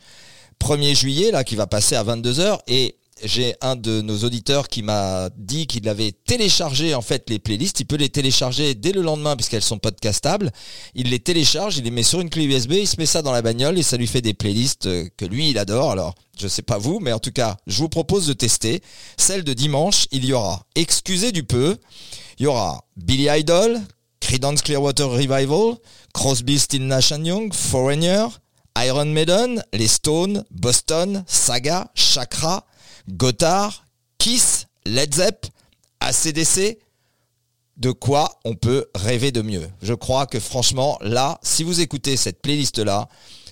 1er 0.60 0.94
juillet 0.94 1.30
là 1.30 1.44
qui 1.44 1.56
va 1.56 1.66
passer 1.66 1.96
à 1.96 2.04
22h 2.04 2.58
et 2.66 2.96
j'ai 3.22 3.54
un 3.62 3.76
de 3.76 4.02
nos 4.02 4.24
auditeurs 4.24 4.68
qui 4.68 4.82
m'a 4.82 5.30
dit 5.36 5.66
qu'il 5.66 5.88
avait 5.88 6.12
téléchargé 6.12 6.94
en 6.94 7.00
fait 7.00 7.28
les 7.30 7.38
playlists. 7.38 7.80
Il 7.80 7.86
peut 7.86 7.96
les 7.96 8.10
télécharger 8.10 8.74
dès 8.74 8.92
le 8.92 9.00
lendemain 9.00 9.36
puisqu'elles 9.36 9.62
sont 9.62 9.78
podcastables. 9.78 10.52
Il 10.94 11.10
les 11.10 11.18
télécharge, 11.18 11.78
il 11.78 11.84
les 11.84 11.90
met 11.90 12.02
sur 12.02 12.20
une 12.20 12.28
clé 12.28 12.44
USB, 12.44 12.72
il 12.72 12.88
se 12.88 12.96
met 12.98 13.06
ça 13.06 13.22
dans 13.22 13.32
la 13.32 13.42
bagnole 13.42 13.78
et 13.78 13.82
ça 13.82 13.96
lui 13.96 14.06
fait 14.06 14.20
des 14.20 14.34
playlists 14.34 14.86
euh, 14.86 15.08
que 15.16 15.24
lui 15.24 15.50
il 15.50 15.58
adore. 15.58 15.90
Alors 15.90 16.14
je 16.38 16.46
sais 16.46 16.62
pas 16.62 16.78
vous, 16.78 17.00
mais 17.00 17.12
en 17.12 17.18
tout 17.18 17.32
cas 17.32 17.56
je 17.66 17.78
vous 17.78 17.88
propose 17.88 18.26
de 18.26 18.34
tester. 18.34 18.82
Celle 19.16 19.44
de 19.44 19.54
dimanche, 19.54 20.06
il 20.10 20.24
y 20.24 20.32
aura 20.32 20.66
Excusez 20.74 21.32
du 21.32 21.44
peu, 21.44 21.76
il 22.38 22.44
y 22.44 22.46
aura 22.46 22.84
Billy 22.96 23.28
Idol, 23.30 23.80
Creedence 24.20 24.60
Clearwater 24.60 25.08
Revival, 25.08 25.76
Crosby, 26.12 26.58
Still 26.58 26.86
Nash 26.86 27.10
Young, 27.10 27.52
Foreigner, 27.54 28.26
Iron 28.78 29.06
Maiden, 29.06 29.64
les 29.72 29.88
Stones, 29.88 30.44
Boston, 30.50 31.24
Saga, 31.26 31.90
Chakra, 31.94 32.66
Gotthard, 33.10 33.84
Kiss, 34.18 34.66
Led 34.84 35.14
Zepp, 35.14 35.46
ACDC. 36.00 36.78
De 37.76 37.90
quoi 37.90 38.40
on 38.46 38.54
peut 38.54 38.86
rêver 38.94 39.32
de 39.32 39.42
mieux 39.42 39.68
Je 39.82 39.92
crois 39.92 40.26
que 40.26 40.40
franchement, 40.40 40.96
là, 41.02 41.38
si 41.42 41.62
vous 41.62 41.82
écoutez 41.82 42.16
cette 42.16 42.40
playlist-là, 42.40 43.06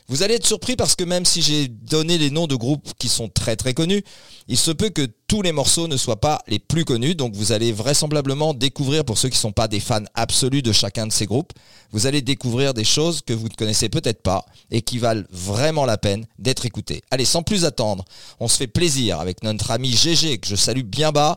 vous 0.08 0.22
allez 0.22 0.34
être 0.34 0.46
surpris 0.46 0.76
parce 0.76 0.96
que 0.96 1.04
même 1.04 1.24
si 1.24 1.40
j'ai 1.40 1.68
donné 1.68 2.18
les 2.18 2.30
noms 2.30 2.46
de 2.46 2.56
groupes 2.56 2.92
qui 2.98 3.08
sont 3.08 3.28
très 3.28 3.56
très 3.56 3.72
connus, 3.72 4.02
il 4.48 4.58
se 4.58 4.70
peut 4.70 4.90
que 4.90 5.08
tous 5.26 5.40
les 5.40 5.52
morceaux 5.52 5.88
ne 5.88 5.96
soient 5.96 6.20
pas 6.20 6.42
les 6.46 6.58
plus 6.58 6.84
connus. 6.84 7.14
Donc 7.14 7.34
vous 7.34 7.52
allez 7.52 7.72
vraisemblablement 7.72 8.52
découvrir, 8.52 9.04
pour 9.04 9.16
ceux 9.16 9.28
qui 9.28 9.36
ne 9.36 9.40
sont 9.40 9.52
pas 9.52 9.68
des 9.68 9.80
fans 9.80 10.04
absolus 10.14 10.62
de 10.62 10.72
chacun 10.72 11.06
de 11.06 11.12
ces 11.12 11.26
groupes, 11.26 11.52
vous 11.90 12.06
allez 12.06 12.20
découvrir 12.20 12.74
des 12.74 12.84
choses 12.84 13.22
que 13.22 13.32
vous 13.32 13.48
ne 13.48 13.54
connaissez 13.54 13.88
peut-être 13.88 14.22
pas 14.22 14.44
et 14.70 14.82
qui 14.82 14.98
valent 14.98 15.24
vraiment 15.30 15.86
la 15.86 15.96
peine 15.96 16.26
d'être 16.38 16.66
écoutées. 16.66 17.02
Allez, 17.10 17.24
sans 17.24 17.42
plus 17.42 17.64
attendre, 17.64 18.04
on 18.40 18.48
se 18.48 18.58
fait 18.58 18.66
plaisir 18.66 19.20
avec 19.20 19.42
notre 19.42 19.70
ami 19.70 19.90
GG, 19.90 20.38
que 20.38 20.48
je 20.48 20.56
salue 20.56 20.82
bien 20.82 21.12
bas, 21.12 21.36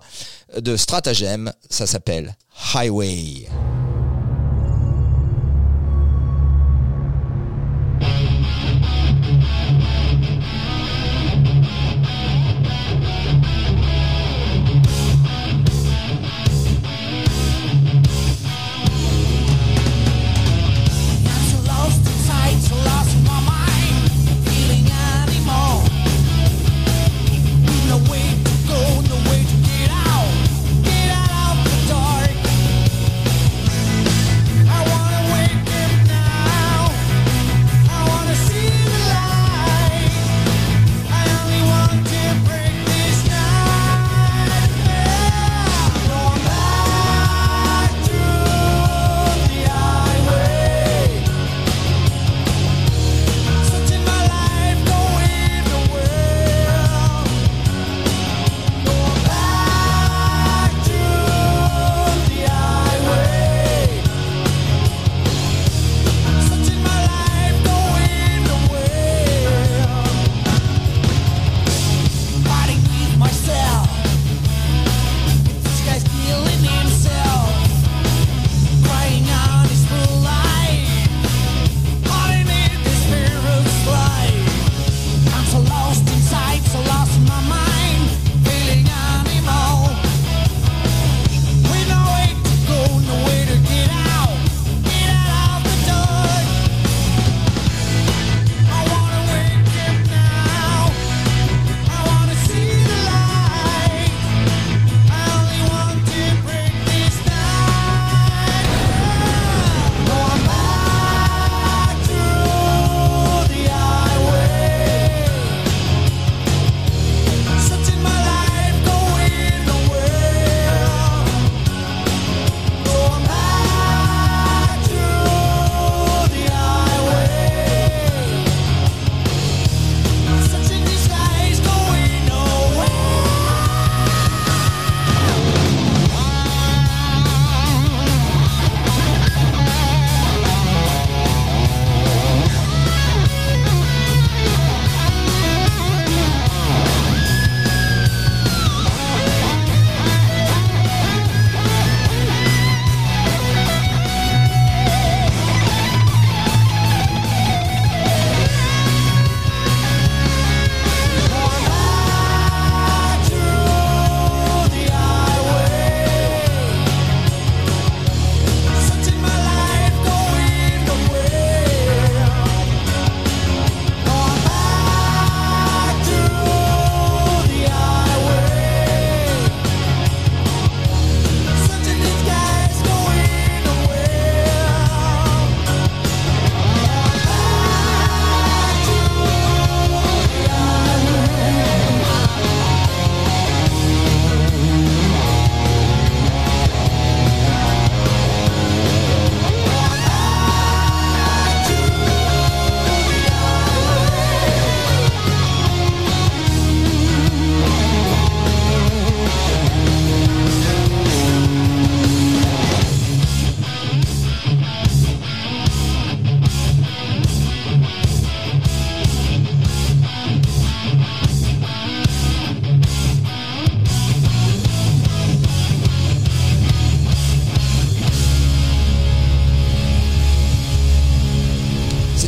de 0.57 0.75
Stratagem. 0.75 1.53
Ça 1.69 1.87
s'appelle 1.87 2.35
Highway. 2.73 3.47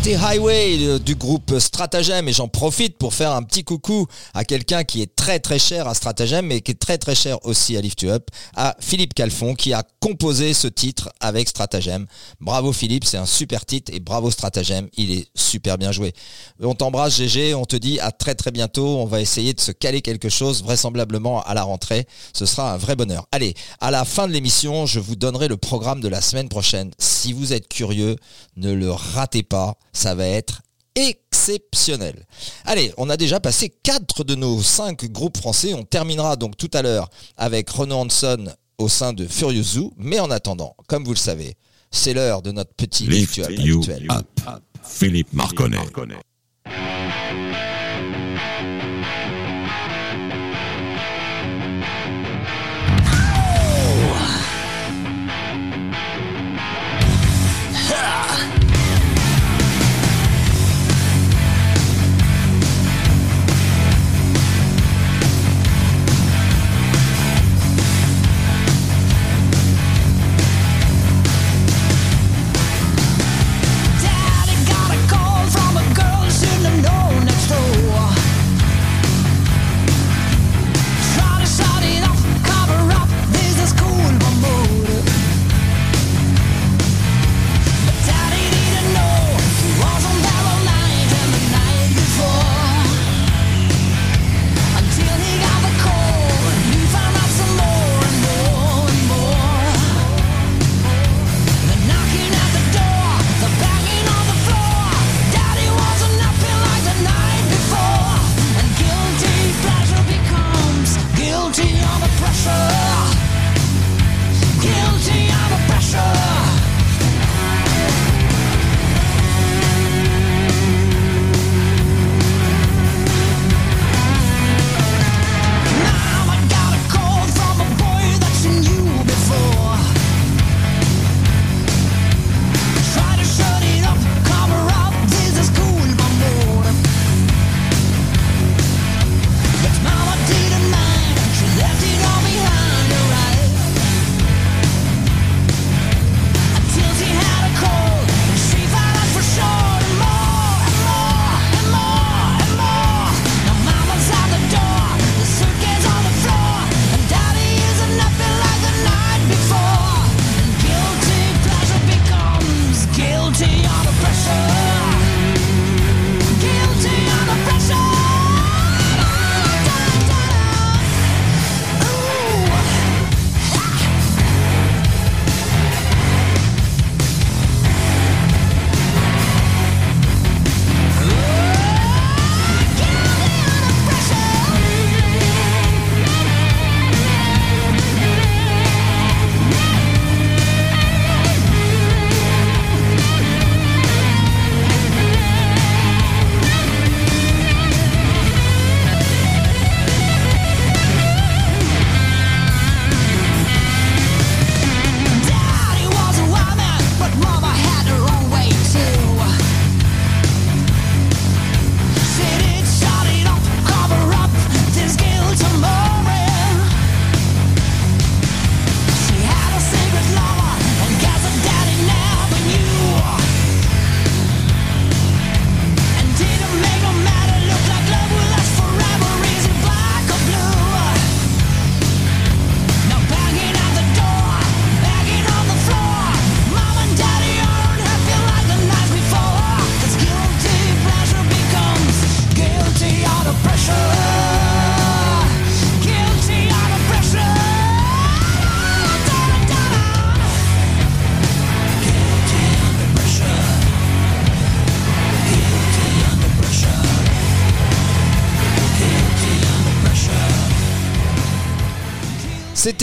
C'était 0.02 0.16
Highway 0.16 0.98
du 1.00 1.16
groupe 1.16 1.60
Stratagem 1.60 2.30
et 2.30 2.32
j'en 2.32 2.48
profite 2.48 2.98
pour 2.98 3.14
faire 3.14 3.34
un 3.34 3.44
petit 3.44 3.66
coucou 3.66 4.08
à 4.34 4.46
quelqu'un 4.46 4.86
qui 4.86 5.02
est 5.02 5.14
très 5.14 5.42
très 5.42 5.60
cher 5.60 5.90
à 5.90 5.94
Stratagem 5.94 6.46
mais 6.46 6.62
qui 6.62 6.72
est 6.72 6.80
très 6.80 6.98
très 6.98 7.16
cher 7.16 7.46
aussi 7.46 7.76
à 7.76 7.82
Lift 7.82 8.04
You 8.04 8.12
Up, 8.12 8.30
à 8.56 8.78
Philippe 8.80 9.14
Calfon 9.14 9.56
qui 9.56 9.74
a 9.74 9.84
composé 10.00 10.54
ce 10.54 10.70
titre 10.70 11.10
avec 11.20 11.50
Stratagem. 11.50 12.06
Bravo 12.40 12.72
Philippe, 12.72 13.04
c'est 13.04 13.18
un 13.18 13.26
super 13.26 13.66
titre 13.66 13.92
et 13.94 14.00
bravo 14.00 14.32
Stratagem, 14.32 14.88
il 14.96 15.12
est 15.12 15.28
super 15.36 15.78
bien 15.78 15.92
joué. 15.92 16.14
On 16.62 16.76
t'embrasse 16.76 17.18
GG, 17.18 17.54
on 17.54 17.66
te 17.66 17.76
dit 17.76 18.00
à 18.00 18.14
très 18.14 18.36
très 18.36 18.52
bientôt, 18.52 19.00
on 19.00 19.06
va 19.06 19.20
essayer 19.20 19.54
de 19.54 19.60
se 19.60 19.74
caler 19.74 20.02
quelque 20.02 20.30
chose 20.30 20.64
vraisemblablement 20.64 21.44
à 21.44 21.54
la 21.54 21.64
rentrée, 21.64 22.08
ce 22.32 22.46
sera 22.46 22.72
un 22.72 22.78
vrai 22.78 22.96
bonheur. 22.96 23.28
Allez, 23.34 23.54
à 23.82 23.92
la 23.92 24.06
fin 24.06 24.30
de 24.30 24.32
l'émission, 24.32 24.86
je 24.86 25.02
vous 25.02 25.18
donnerai 25.18 25.50
le 25.50 25.58
programme 25.58 26.00
de 26.00 26.08
la 26.08 26.22
semaine 26.22 26.48
prochaine. 26.48 26.92
Si 27.00 27.34
vous 27.34 27.52
êtes 27.52 27.68
curieux, 27.68 28.16
ne 28.56 28.72
le 28.72 28.94
ratez 28.94 29.44
pas 29.44 29.76
ça 30.00 30.16
va 30.16 30.26
être 30.26 30.62
exceptionnel. 30.96 32.26
Allez, 32.66 32.94
on 32.98 33.10
a 33.10 33.18
déjà 33.18 33.40
passé 33.40 33.70
quatre 33.84 34.24
de 34.24 34.36
nos 34.36 34.62
cinq 34.62 35.06
groupes 35.12 35.38
français. 35.38 35.74
On 35.74 35.84
terminera 35.84 36.36
donc 36.36 36.56
tout 36.58 36.72
à 36.74 36.82
l'heure 36.82 37.10
avec 37.38 37.70
Renaud 37.70 37.98
Hanson 37.98 38.48
au 38.78 38.88
sein 38.88 39.14
de 39.14 39.28
Furious 39.28 39.64
Zoo. 39.64 39.94
Mais 39.98 40.20
en 40.20 40.32
attendant, 40.32 40.76
comme 40.88 41.04
vous 41.04 41.14
le 41.14 41.18
savez, 41.18 41.56
c'est 41.92 42.14
l'heure 42.14 42.42
de 42.42 42.52
notre 42.52 42.74
petit 42.74 43.08
Lift. 43.08 43.42
Philippe 44.84 45.34
Marconnet. 45.34 45.78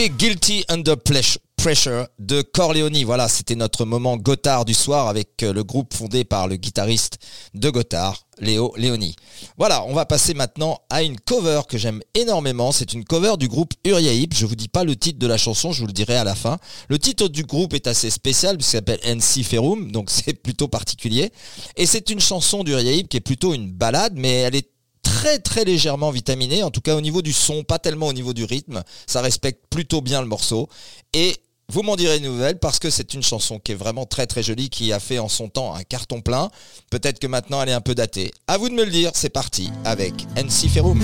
Guilty 0.08 0.64
Under 0.68 0.96
Pressure 1.56 2.06
de 2.18 2.42
Corleone. 2.42 3.02
Voilà, 3.04 3.28
c'était 3.28 3.56
notre 3.56 3.84
moment 3.84 4.16
Gotthard 4.16 4.64
du 4.64 4.74
soir 4.74 5.08
avec 5.08 5.42
euh, 5.42 5.52
le 5.52 5.64
groupe 5.64 5.94
fondé 5.94 6.24
par 6.24 6.46
le 6.46 6.56
guitariste 6.56 7.18
de 7.54 7.70
Gotthard, 7.70 8.26
Léo 8.38 8.72
Léoni. 8.76 9.16
Voilà, 9.58 9.84
on 9.84 9.94
va 9.94 10.06
passer 10.06 10.34
maintenant 10.34 10.78
à 10.90 11.02
une 11.02 11.18
cover 11.18 11.62
que 11.68 11.76
j'aime 11.76 12.02
énormément. 12.14 12.72
C'est 12.72 12.92
une 12.92 13.04
cover 13.04 13.36
du 13.36 13.48
groupe 13.48 13.72
Uriahip. 13.84 14.34
Je 14.34 14.46
vous 14.46 14.54
dis 14.54 14.68
pas 14.68 14.84
le 14.84 14.94
titre 14.94 15.18
de 15.18 15.26
la 15.26 15.38
chanson, 15.38 15.72
je 15.72 15.80
vous 15.80 15.88
le 15.88 15.92
dirai 15.92 16.16
à 16.16 16.24
la 16.24 16.34
fin. 16.34 16.58
Le 16.88 16.98
titre 16.98 17.26
du 17.28 17.42
groupe 17.42 17.74
est 17.74 17.86
assez 17.86 18.10
spécial 18.10 18.56
puisqu'il 18.56 18.76
s'appelle 18.76 19.00
NC 19.04 19.42
Ferum, 19.42 19.90
donc 19.90 20.10
c'est 20.10 20.34
plutôt 20.34 20.68
particulier. 20.68 21.32
Et 21.76 21.86
c'est 21.86 22.10
une 22.10 22.20
chanson 22.20 22.62
d'Uriahip 22.62 23.08
qui 23.08 23.16
est 23.16 23.20
plutôt 23.20 23.54
une 23.54 23.72
balade, 23.72 24.12
mais 24.14 24.32
elle 24.32 24.54
est 24.54 24.68
très 25.16 25.38
très 25.38 25.64
légèrement 25.64 26.10
vitaminé, 26.10 26.62
en 26.62 26.70
tout 26.70 26.82
cas 26.82 26.94
au 26.94 27.00
niveau 27.00 27.22
du 27.22 27.32
son, 27.32 27.64
pas 27.64 27.78
tellement 27.78 28.08
au 28.08 28.12
niveau 28.12 28.34
du 28.34 28.44
rythme. 28.44 28.82
Ça 29.06 29.22
respecte 29.22 29.64
plutôt 29.70 30.02
bien 30.02 30.20
le 30.20 30.26
morceau. 30.26 30.68
Et 31.14 31.36
Vous 31.72 31.82
m'en 31.82 31.96
direz 31.96 32.18
une 32.18 32.24
nouvelle 32.24 32.58
parce 32.60 32.78
que 32.78 32.90
c'est 32.90 33.12
une 33.14 33.22
chanson 33.24 33.58
qui 33.58 33.72
est 33.72 33.76
vraiment 33.76 34.04
très 34.06 34.26
très 34.26 34.42
jolie, 34.42 34.68
qui 34.68 34.92
a 34.92 35.00
fait 35.00 35.18
en 35.18 35.28
son 35.28 35.48
temps 35.48 35.74
un 35.74 35.82
carton 35.82 36.20
plein. 36.20 36.50
Peut-être 36.90 37.18
que 37.18 37.26
maintenant 37.26 37.60
elle 37.62 37.70
est 37.70 37.72
un 37.72 37.80
peu 37.80 37.94
datée. 37.94 38.30
À 38.46 38.56
vous 38.58 38.68
de 38.68 38.74
me 38.74 38.84
le 38.84 38.90
dire, 38.90 39.10
c'est 39.14 39.30
parti 39.30 39.70
avec 39.84 40.12
NC 40.36 40.68
Ferrum. 40.68 41.00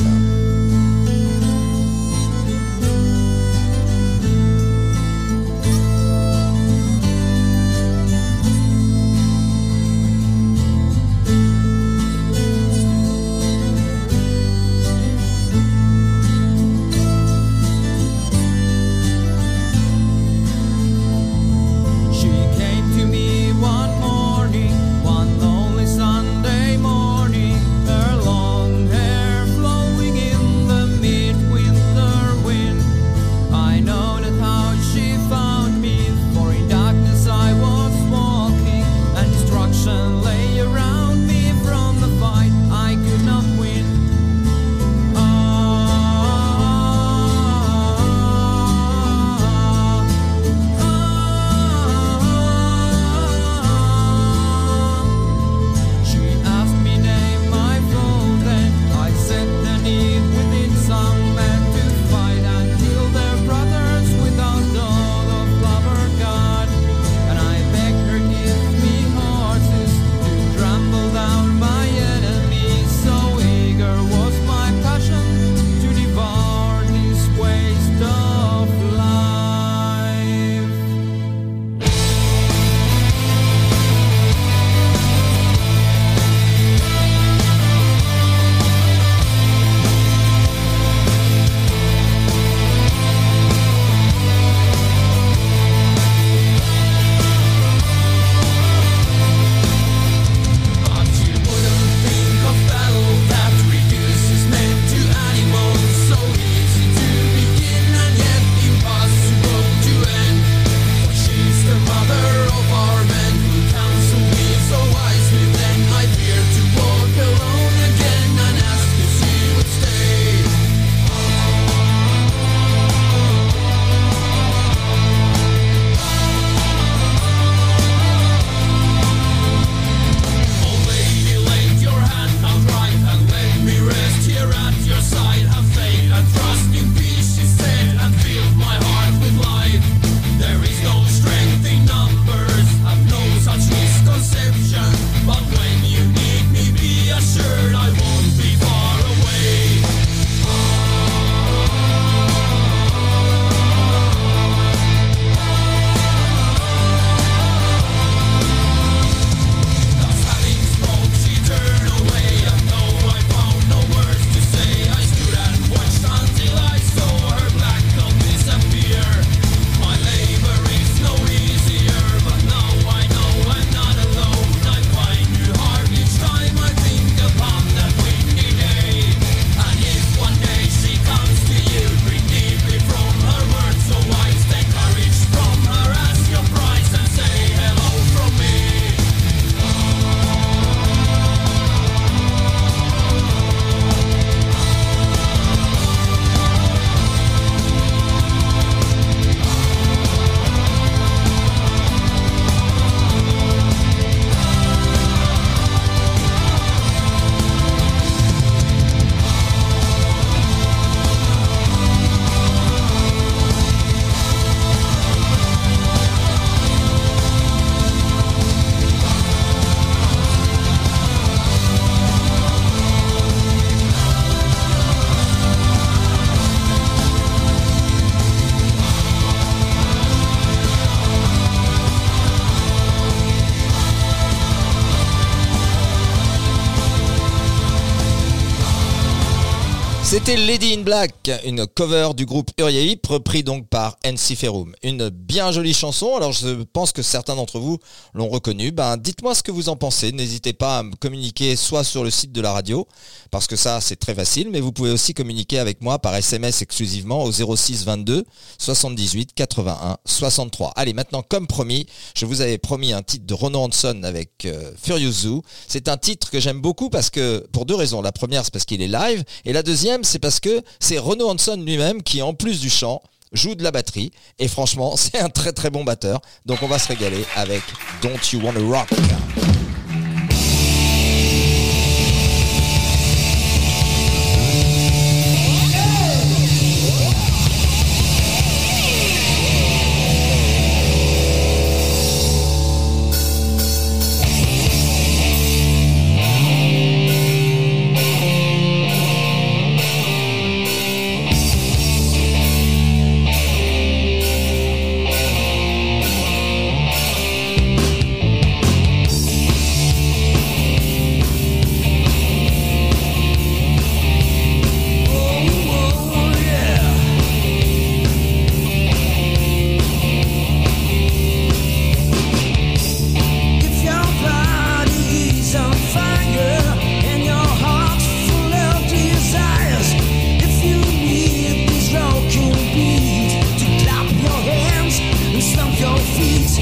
C'était 240.12 240.36
Lady 240.36 240.74
in 240.74 240.82
Black, 240.82 241.30
une 241.46 241.66
cover 241.66 242.10
du 242.14 242.26
groupe 242.26 242.50
Uriahip, 242.58 243.06
repris 243.06 243.42
donc 243.42 243.66
par 243.68 243.96
NC 244.04 244.36
Ferrum. 244.36 244.74
Une 244.82 245.08
bien 245.08 245.52
jolie 245.52 245.72
chanson, 245.72 246.16
alors 246.16 246.32
je 246.32 246.64
pense 246.64 246.92
que 246.92 247.00
certains 247.00 247.34
d'entre 247.34 247.58
vous 247.58 247.78
l'ont 248.12 248.28
reconnue. 248.28 248.72
Ben, 248.72 248.98
dites-moi 248.98 249.34
ce 249.34 249.42
que 249.42 249.50
vous 249.50 249.70
en 249.70 249.76
pensez, 249.76 250.12
n'hésitez 250.12 250.52
pas 250.52 250.80
à 250.80 250.82
me 250.82 250.94
communiquer 250.96 251.56
soit 251.56 251.82
sur 251.82 252.04
le 252.04 252.10
site 252.10 252.30
de 252.30 252.42
la 252.42 252.52
radio, 252.52 252.86
parce 253.30 253.46
que 253.46 253.56
ça 253.56 253.80
c'est 253.80 253.96
très 253.96 254.14
facile, 254.14 254.50
mais 254.50 254.60
vous 254.60 254.70
pouvez 254.70 254.90
aussi 254.90 255.14
communiquer 255.14 255.58
avec 255.58 255.80
moi 255.80 255.98
par 255.98 256.14
SMS 256.14 256.60
exclusivement 256.60 257.24
au 257.24 257.32
06 257.32 257.86
22 257.86 258.26
78 258.58 259.30
81 259.34 259.96
63. 260.04 260.74
Allez, 260.76 260.92
maintenant 260.92 261.22
comme 261.26 261.46
promis, 261.46 261.86
je 262.14 262.26
vous 262.26 262.42
avais 262.42 262.58
promis 262.58 262.92
un 262.92 263.02
titre 263.02 263.24
de 263.24 263.32
Ronan 263.32 263.64
Hanson 263.64 264.02
avec 264.02 264.44
euh, 264.44 264.72
Furious 264.76 265.12
Zoo. 265.12 265.42
C'est 265.68 265.88
un 265.88 265.96
titre 265.96 266.30
que 266.30 266.38
j'aime 266.38 266.60
beaucoup 266.60 266.90
parce 266.90 267.08
que, 267.08 267.46
pour 267.50 267.64
deux 267.64 267.76
raisons. 267.76 268.02
La 268.02 268.12
première, 268.12 268.44
c'est 268.44 268.52
parce 268.52 268.66
qu'il 268.66 268.82
est 268.82 268.88
live, 268.88 269.24
et 269.46 269.54
la 269.54 269.62
deuxième, 269.62 270.01
c'est 270.02 270.18
parce 270.18 270.40
que 270.40 270.62
c'est 270.80 270.98
Renaud 270.98 271.30
Hanson 271.30 271.62
lui-même 271.64 272.02
qui, 272.02 272.22
en 272.22 272.34
plus 272.34 272.60
du 272.60 272.70
chant, 272.70 273.02
joue 273.32 273.54
de 273.54 273.62
la 273.62 273.70
batterie. 273.70 274.12
Et 274.38 274.48
franchement, 274.48 274.96
c'est 274.96 275.18
un 275.18 275.28
très 275.28 275.52
très 275.52 275.70
bon 275.70 275.84
batteur. 275.84 276.20
Donc 276.46 276.62
on 276.62 276.68
va 276.68 276.78
se 276.78 276.88
régaler 276.88 277.24
avec 277.36 277.62
Don't 278.02 278.18
You 278.32 278.40
Wanna 278.42 278.60
Rock. 278.60 278.88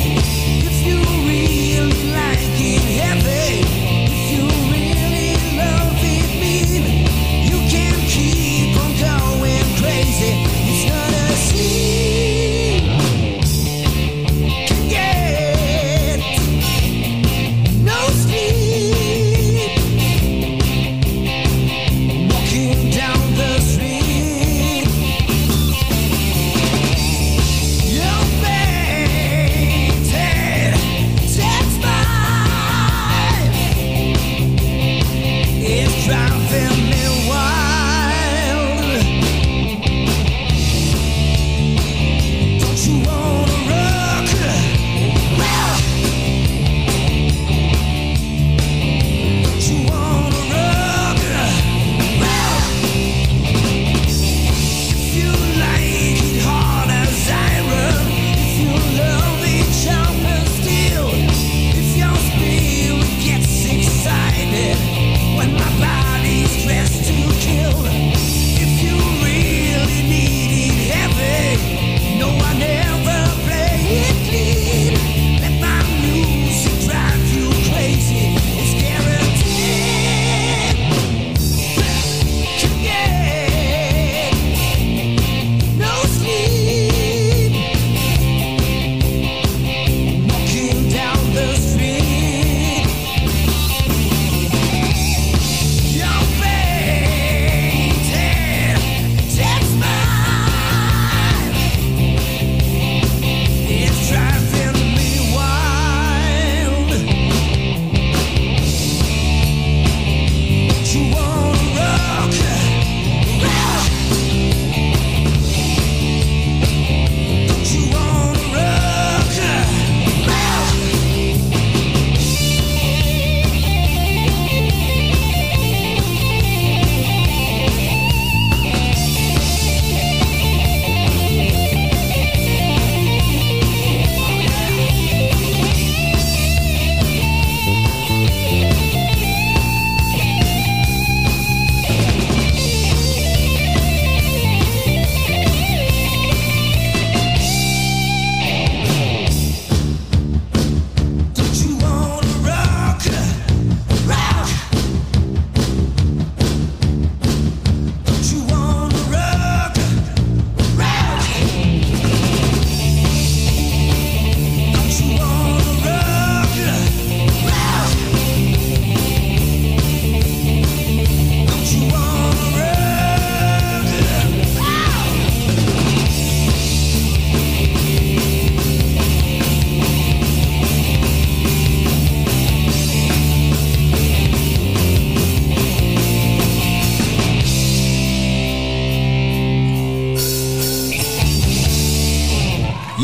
If 0.03 0.87
you 0.87 1.10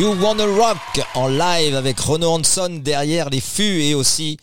You 0.06 0.14
Wanna 0.22 0.44
Rock 0.44 1.04
en 1.14 1.26
live 1.26 1.74
avec 1.74 1.98
Renaud 1.98 2.34
Hanson 2.34 2.80
derrière 2.80 3.28
les 3.28 3.40
fûts 3.40 3.82
et 3.82 3.92
aussi 3.96 4.36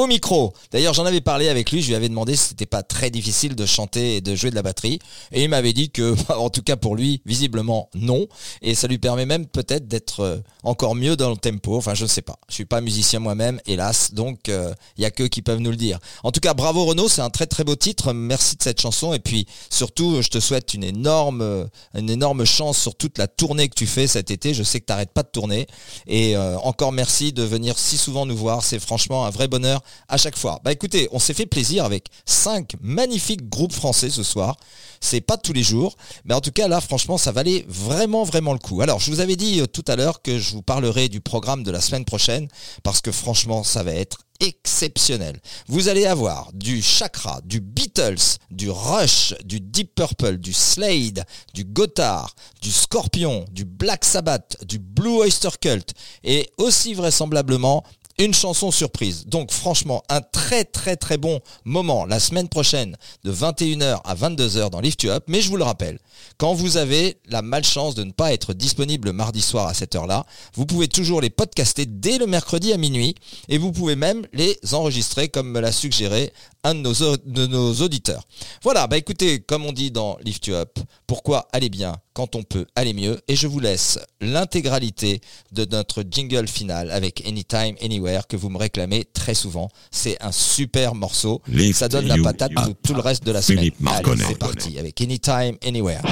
au 0.00 0.06
micro. 0.06 0.52
D'ailleurs, 0.72 0.94
j'en 0.94 1.06
avais 1.06 1.20
parlé 1.20 1.48
avec 1.48 1.70
lui, 1.70 1.82
je 1.82 1.88
lui 1.88 1.94
avais 1.94 2.08
demandé 2.08 2.36
si 2.36 2.48
c'était 2.48 2.66
pas 2.66 2.82
très 2.82 3.10
difficile 3.10 3.54
de 3.54 3.66
chanter 3.66 4.16
et 4.16 4.20
de 4.20 4.34
jouer 4.34 4.50
de 4.50 4.54
la 4.54 4.62
batterie. 4.62 4.98
Et 5.32 5.44
il 5.44 5.48
m'avait 5.48 5.72
dit 5.72 5.90
que, 5.90 6.14
en 6.32 6.50
tout 6.50 6.62
cas 6.62 6.76
pour 6.76 6.96
lui, 6.96 7.22
visiblement 7.26 7.88
non. 7.94 8.26
Et 8.62 8.74
ça 8.74 8.86
lui 8.88 8.98
permet 8.98 9.26
même 9.26 9.46
peut-être 9.46 9.88
d'être 9.88 10.20
euh, 10.20 10.38
encore 10.64 10.94
mieux 10.94 11.16
dans 11.16 11.30
le 11.30 11.36
tempo. 11.36 11.76
Enfin, 11.76 11.94
je 11.94 12.04
ne 12.04 12.08
sais 12.08 12.22
pas. 12.22 12.36
Je 12.48 12.54
suis 12.54 12.64
pas 12.64 12.80
musicien 12.80 13.20
moi-même, 13.20 13.60
hélas. 13.66 14.12
Donc, 14.14 14.48
il 14.48 15.02
y 15.02 15.04
a 15.04 15.10
que 15.10 15.24
qui 15.24 15.42
peuvent 15.42 15.60
nous 15.60 15.70
le 15.70 15.76
dire. 15.76 15.98
En 16.22 16.32
tout 16.32 16.40
cas, 16.40 16.54
bravo 16.54 16.84
Renaud, 16.84 17.08
c'est 17.08 17.22
un 17.22 17.30
très 17.30 17.46
très 17.46 17.64
beau 17.64 17.76
titre. 17.76 18.12
Merci 18.12 18.56
de 18.56 18.62
cette 18.62 18.80
chanson. 18.80 19.12
Et 19.12 19.18
puis, 19.18 19.46
surtout, 19.70 20.22
je 20.22 20.28
te 20.28 20.40
souhaite 20.40 20.74
une 20.74 20.84
énorme, 20.84 21.42
euh, 21.42 21.66
une 21.94 22.10
énorme 22.10 22.44
chance 22.44 22.78
sur 22.78 22.94
toute 22.94 23.18
la 23.18 23.26
tournée 23.26 23.68
que 23.68 23.74
tu 23.74 23.86
fais 23.86 24.06
cet 24.06 24.30
été. 24.30 24.54
Je 24.54 24.62
sais 24.62 24.80
que 24.80 24.86
t'arrêtes 24.86 25.12
pas 25.12 25.22
de 25.22 25.28
tourner. 25.28 25.66
Et 26.06 26.36
euh, 26.36 26.58
encore 26.58 26.92
merci 26.92 27.32
de 27.32 27.42
venir 27.42 27.78
si 27.78 27.96
souvent 27.96 28.26
nous 28.26 28.36
voir. 28.36 28.64
C'est 28.64 28.78
franchement 28.78 29.26
un 29.26 29.30
vrai 29.30 29.48
bonheur 29.48 29.82
à 30.08 30.16
chaque 30.16 30.36
fois. 30.36 30.60
Bah 30.64 30.72
écoutez, 30.72 31.08
on 31.12 31.18
s'est 31.18 31.34
fait 31.34 31.46
plaisir 31.46 31.84
avec 31.84 32.08
cinq 32.26 32.74
magnifiques 32.80 33.48
groupes 33.48 33.72
français 33.72 34.10
ce 34.10 34.22
soir. 34.22 34.56
C'est 35.00 35.20
pas 35.20 35.36
tous 35.36 35.52
les 35.52 35.62
jours, 35.62 35.96
mais 36.24 36.34
en 36.34 36.40
tout 36.40 36.52
cas 36.52 36.68
là, 36.68 36.80
franchement, 36.80 37.18
ça 37.18 37.32
valait 37.32 37.64
vraiment 37.68 38.24
vraiment 38.24 38.52
le 38.52 38.58
coup. 38.58 38.82
Alors, 38.82 39.00
je 39.00 39.10
vous 39.10 39.20
avais 39.20 39.36
dit 39.36 39.60
euh, 39.60 39.66
tout 39.66 39.84
à 39.86 39.96
l'heure 39.96 40.22
que 40.22 40.38
je 40.38 40.52
vous 40.52 40.62
parlerai 40.62 41.08
du 41.08 41.20
programme 41.20 41.62
de 41.62 41.70
la 41.70 41.80
semaine 41.80 42.04
prochaine 42.04 42.48
parce 42.82 43.00
que 43.00 43.12
franchement, 43.12 43.64
ça 43.64 43.82
va 43.82 43.92
être 43.92 44.18
exceptionnel. 44.40 45.38
Vous 45.68 45.88
allez 45.88 46.06
avoir 46.06 46.50
du 46.52 46.82
Chakra, 46.82 47.40
du 47.44 47.60
Beatles, 47.60 48.38
du 48.50 48.70
Rush, 48.70 49.34
du 49.44 49.60
Deep 49.60 49.94
Purple, 49.94 50.38
du 50.38 50.52
Slade, 50.52 51.24
du 51.54 51.64
Gotthard, 51.64 52.34
du 52.62 52.72
Scorpion, 52.72 53.44
du 53.52 53.64
Black 53.64 54.04
Sabbath, 54.04 54.56
du 54.64 54.78
Blue 54.78 55.18
Oyster 55.18 55.50
Cult 55.60 55.92
et 56.24 56.50
aussi 56.56 56.94
vraisemblablement 56.94 57.84
une 58.24 58.34
chanson 58.34 58.70
surprise. 58.70 59.24
Donc 59.26 59.50
franchement, 59.50 60.02
un 60.10 60.20
très 60.20 60.64
très 60.64 60.96
très 60.96 61.16
bon 61.16 61.40
moment 61.64 62.04
la 62.04 62.20
semaine 62.20 62.48
prochaine 62.48 62.96
de 63.24 63.32
21h 63.32 64.00
à 64.04 64.14
22h 64.14 64.68
dans 64.68 64.80
Lift 64.80 65.02
You 65.02 65.10
Up. 65.10 65.24
Mais 65.26 65.40
je 65.40 65.48
vous 65.48 65.56
le 65.56 65.64
rappelle, 65.64 65.98
quand 66.36 66.52
vous 66.52 66.76
avez 66.76 67.18
la 67.26 67.40
malchance 67.40 67.94
de 67.94 68.04
ne 68.04 68.12
pas 68.12 68.32
être 68.32 68.52
disponible 68.52 69.08
le 69.08 69.12
mardi 69.14 69.40
soir 69.40 69.68
à 69.68 69.74
cette 69.74 69.94
heure-là, 69.94 70.26
vous 70.54 70.66
pouvez 70.66 70.88
toujours 70.88 71.20
les 71.20 71.30
podcaster 71.30 71.86
dès 71.86 72.18
le 72.18 72.26
mercredi 72.26 72.72
à 72.72 72.76
minuit 72.76 73.14
et 73.48 73.56
vous 73.56 73.72
pouvez 73.72 73.96
même 73.96 74.26
les 74.34 74.58
enregistrer 74.72 75.28
comme 75.28 75.50
me 75.50 75.60
l'a 75.60 75.72
suggéré 75.72 76.32
un 76.62 76.74
de 76.74 76.80
nos, 76.80 77.16
de 77.16 77.46
nos 77.46 77.72
auditeurs. 77.74 78.24
Voilà, 78.62 78.86
bah 78.86 78.98
écoutez, 78.98 79.40
comme 79.40 79.64
on 79.64 79.72
dit 79.72 79.90
dans 79.90 80.18
Lift 80.22 80.46
You 80.46 80.54
Up, 80.54 80.78
pourquoi 81.06 81.48
aller 81.52 81.70
bien 81.70 81.96
quand 82.12 82.34
on 82.36 82.42
peut 82.42 82.66
aller 82.74 82.92
mieux 82.92 83.20
Et 83.28 83.36
je 83.36 83.46
vous 83.46 83.60
laisse 83.60 83.98
l'intégralité 84.20 85.20
de 85.52 85.64
notre 85.64 86.04
jingle 86.08 86.48
final 86.48 86.90
avec 86.90 87.26
Anytime, 87.26 87.76
Anywhere 87.82 88.26
que 88.26 88.36
vous 88.36 88.48
me 88.50 88.58
réclamez 88.58 89.04
très 89.12 89.34
souvent. 89.34 89.68
C'est 89.90 90.20
un 90.22 90.32
super 90.32 90.94
morceau. 90.94 91.42
Lift 91.46 91.78
Ça 91.78 91.88
donne 91.88 92.06
la 92.06 92.16
You 92.16 92.24
patate 92.24 92.52
pour 92.54 92.64
Up. 92.64 92.78
tout 92.82 92.94
le 92.94 93.00
reste 93.00 93.24
de 93.24 93.32
la 93.32 93.42
semaine. 93.42 93.70
Allez, 93.86 94.22
c'est 94.26 94.38
parti 94.38 94.78
avec 94.78 95.00
Anytime, 95.00 95.56
Anywhere. 95.64 96.02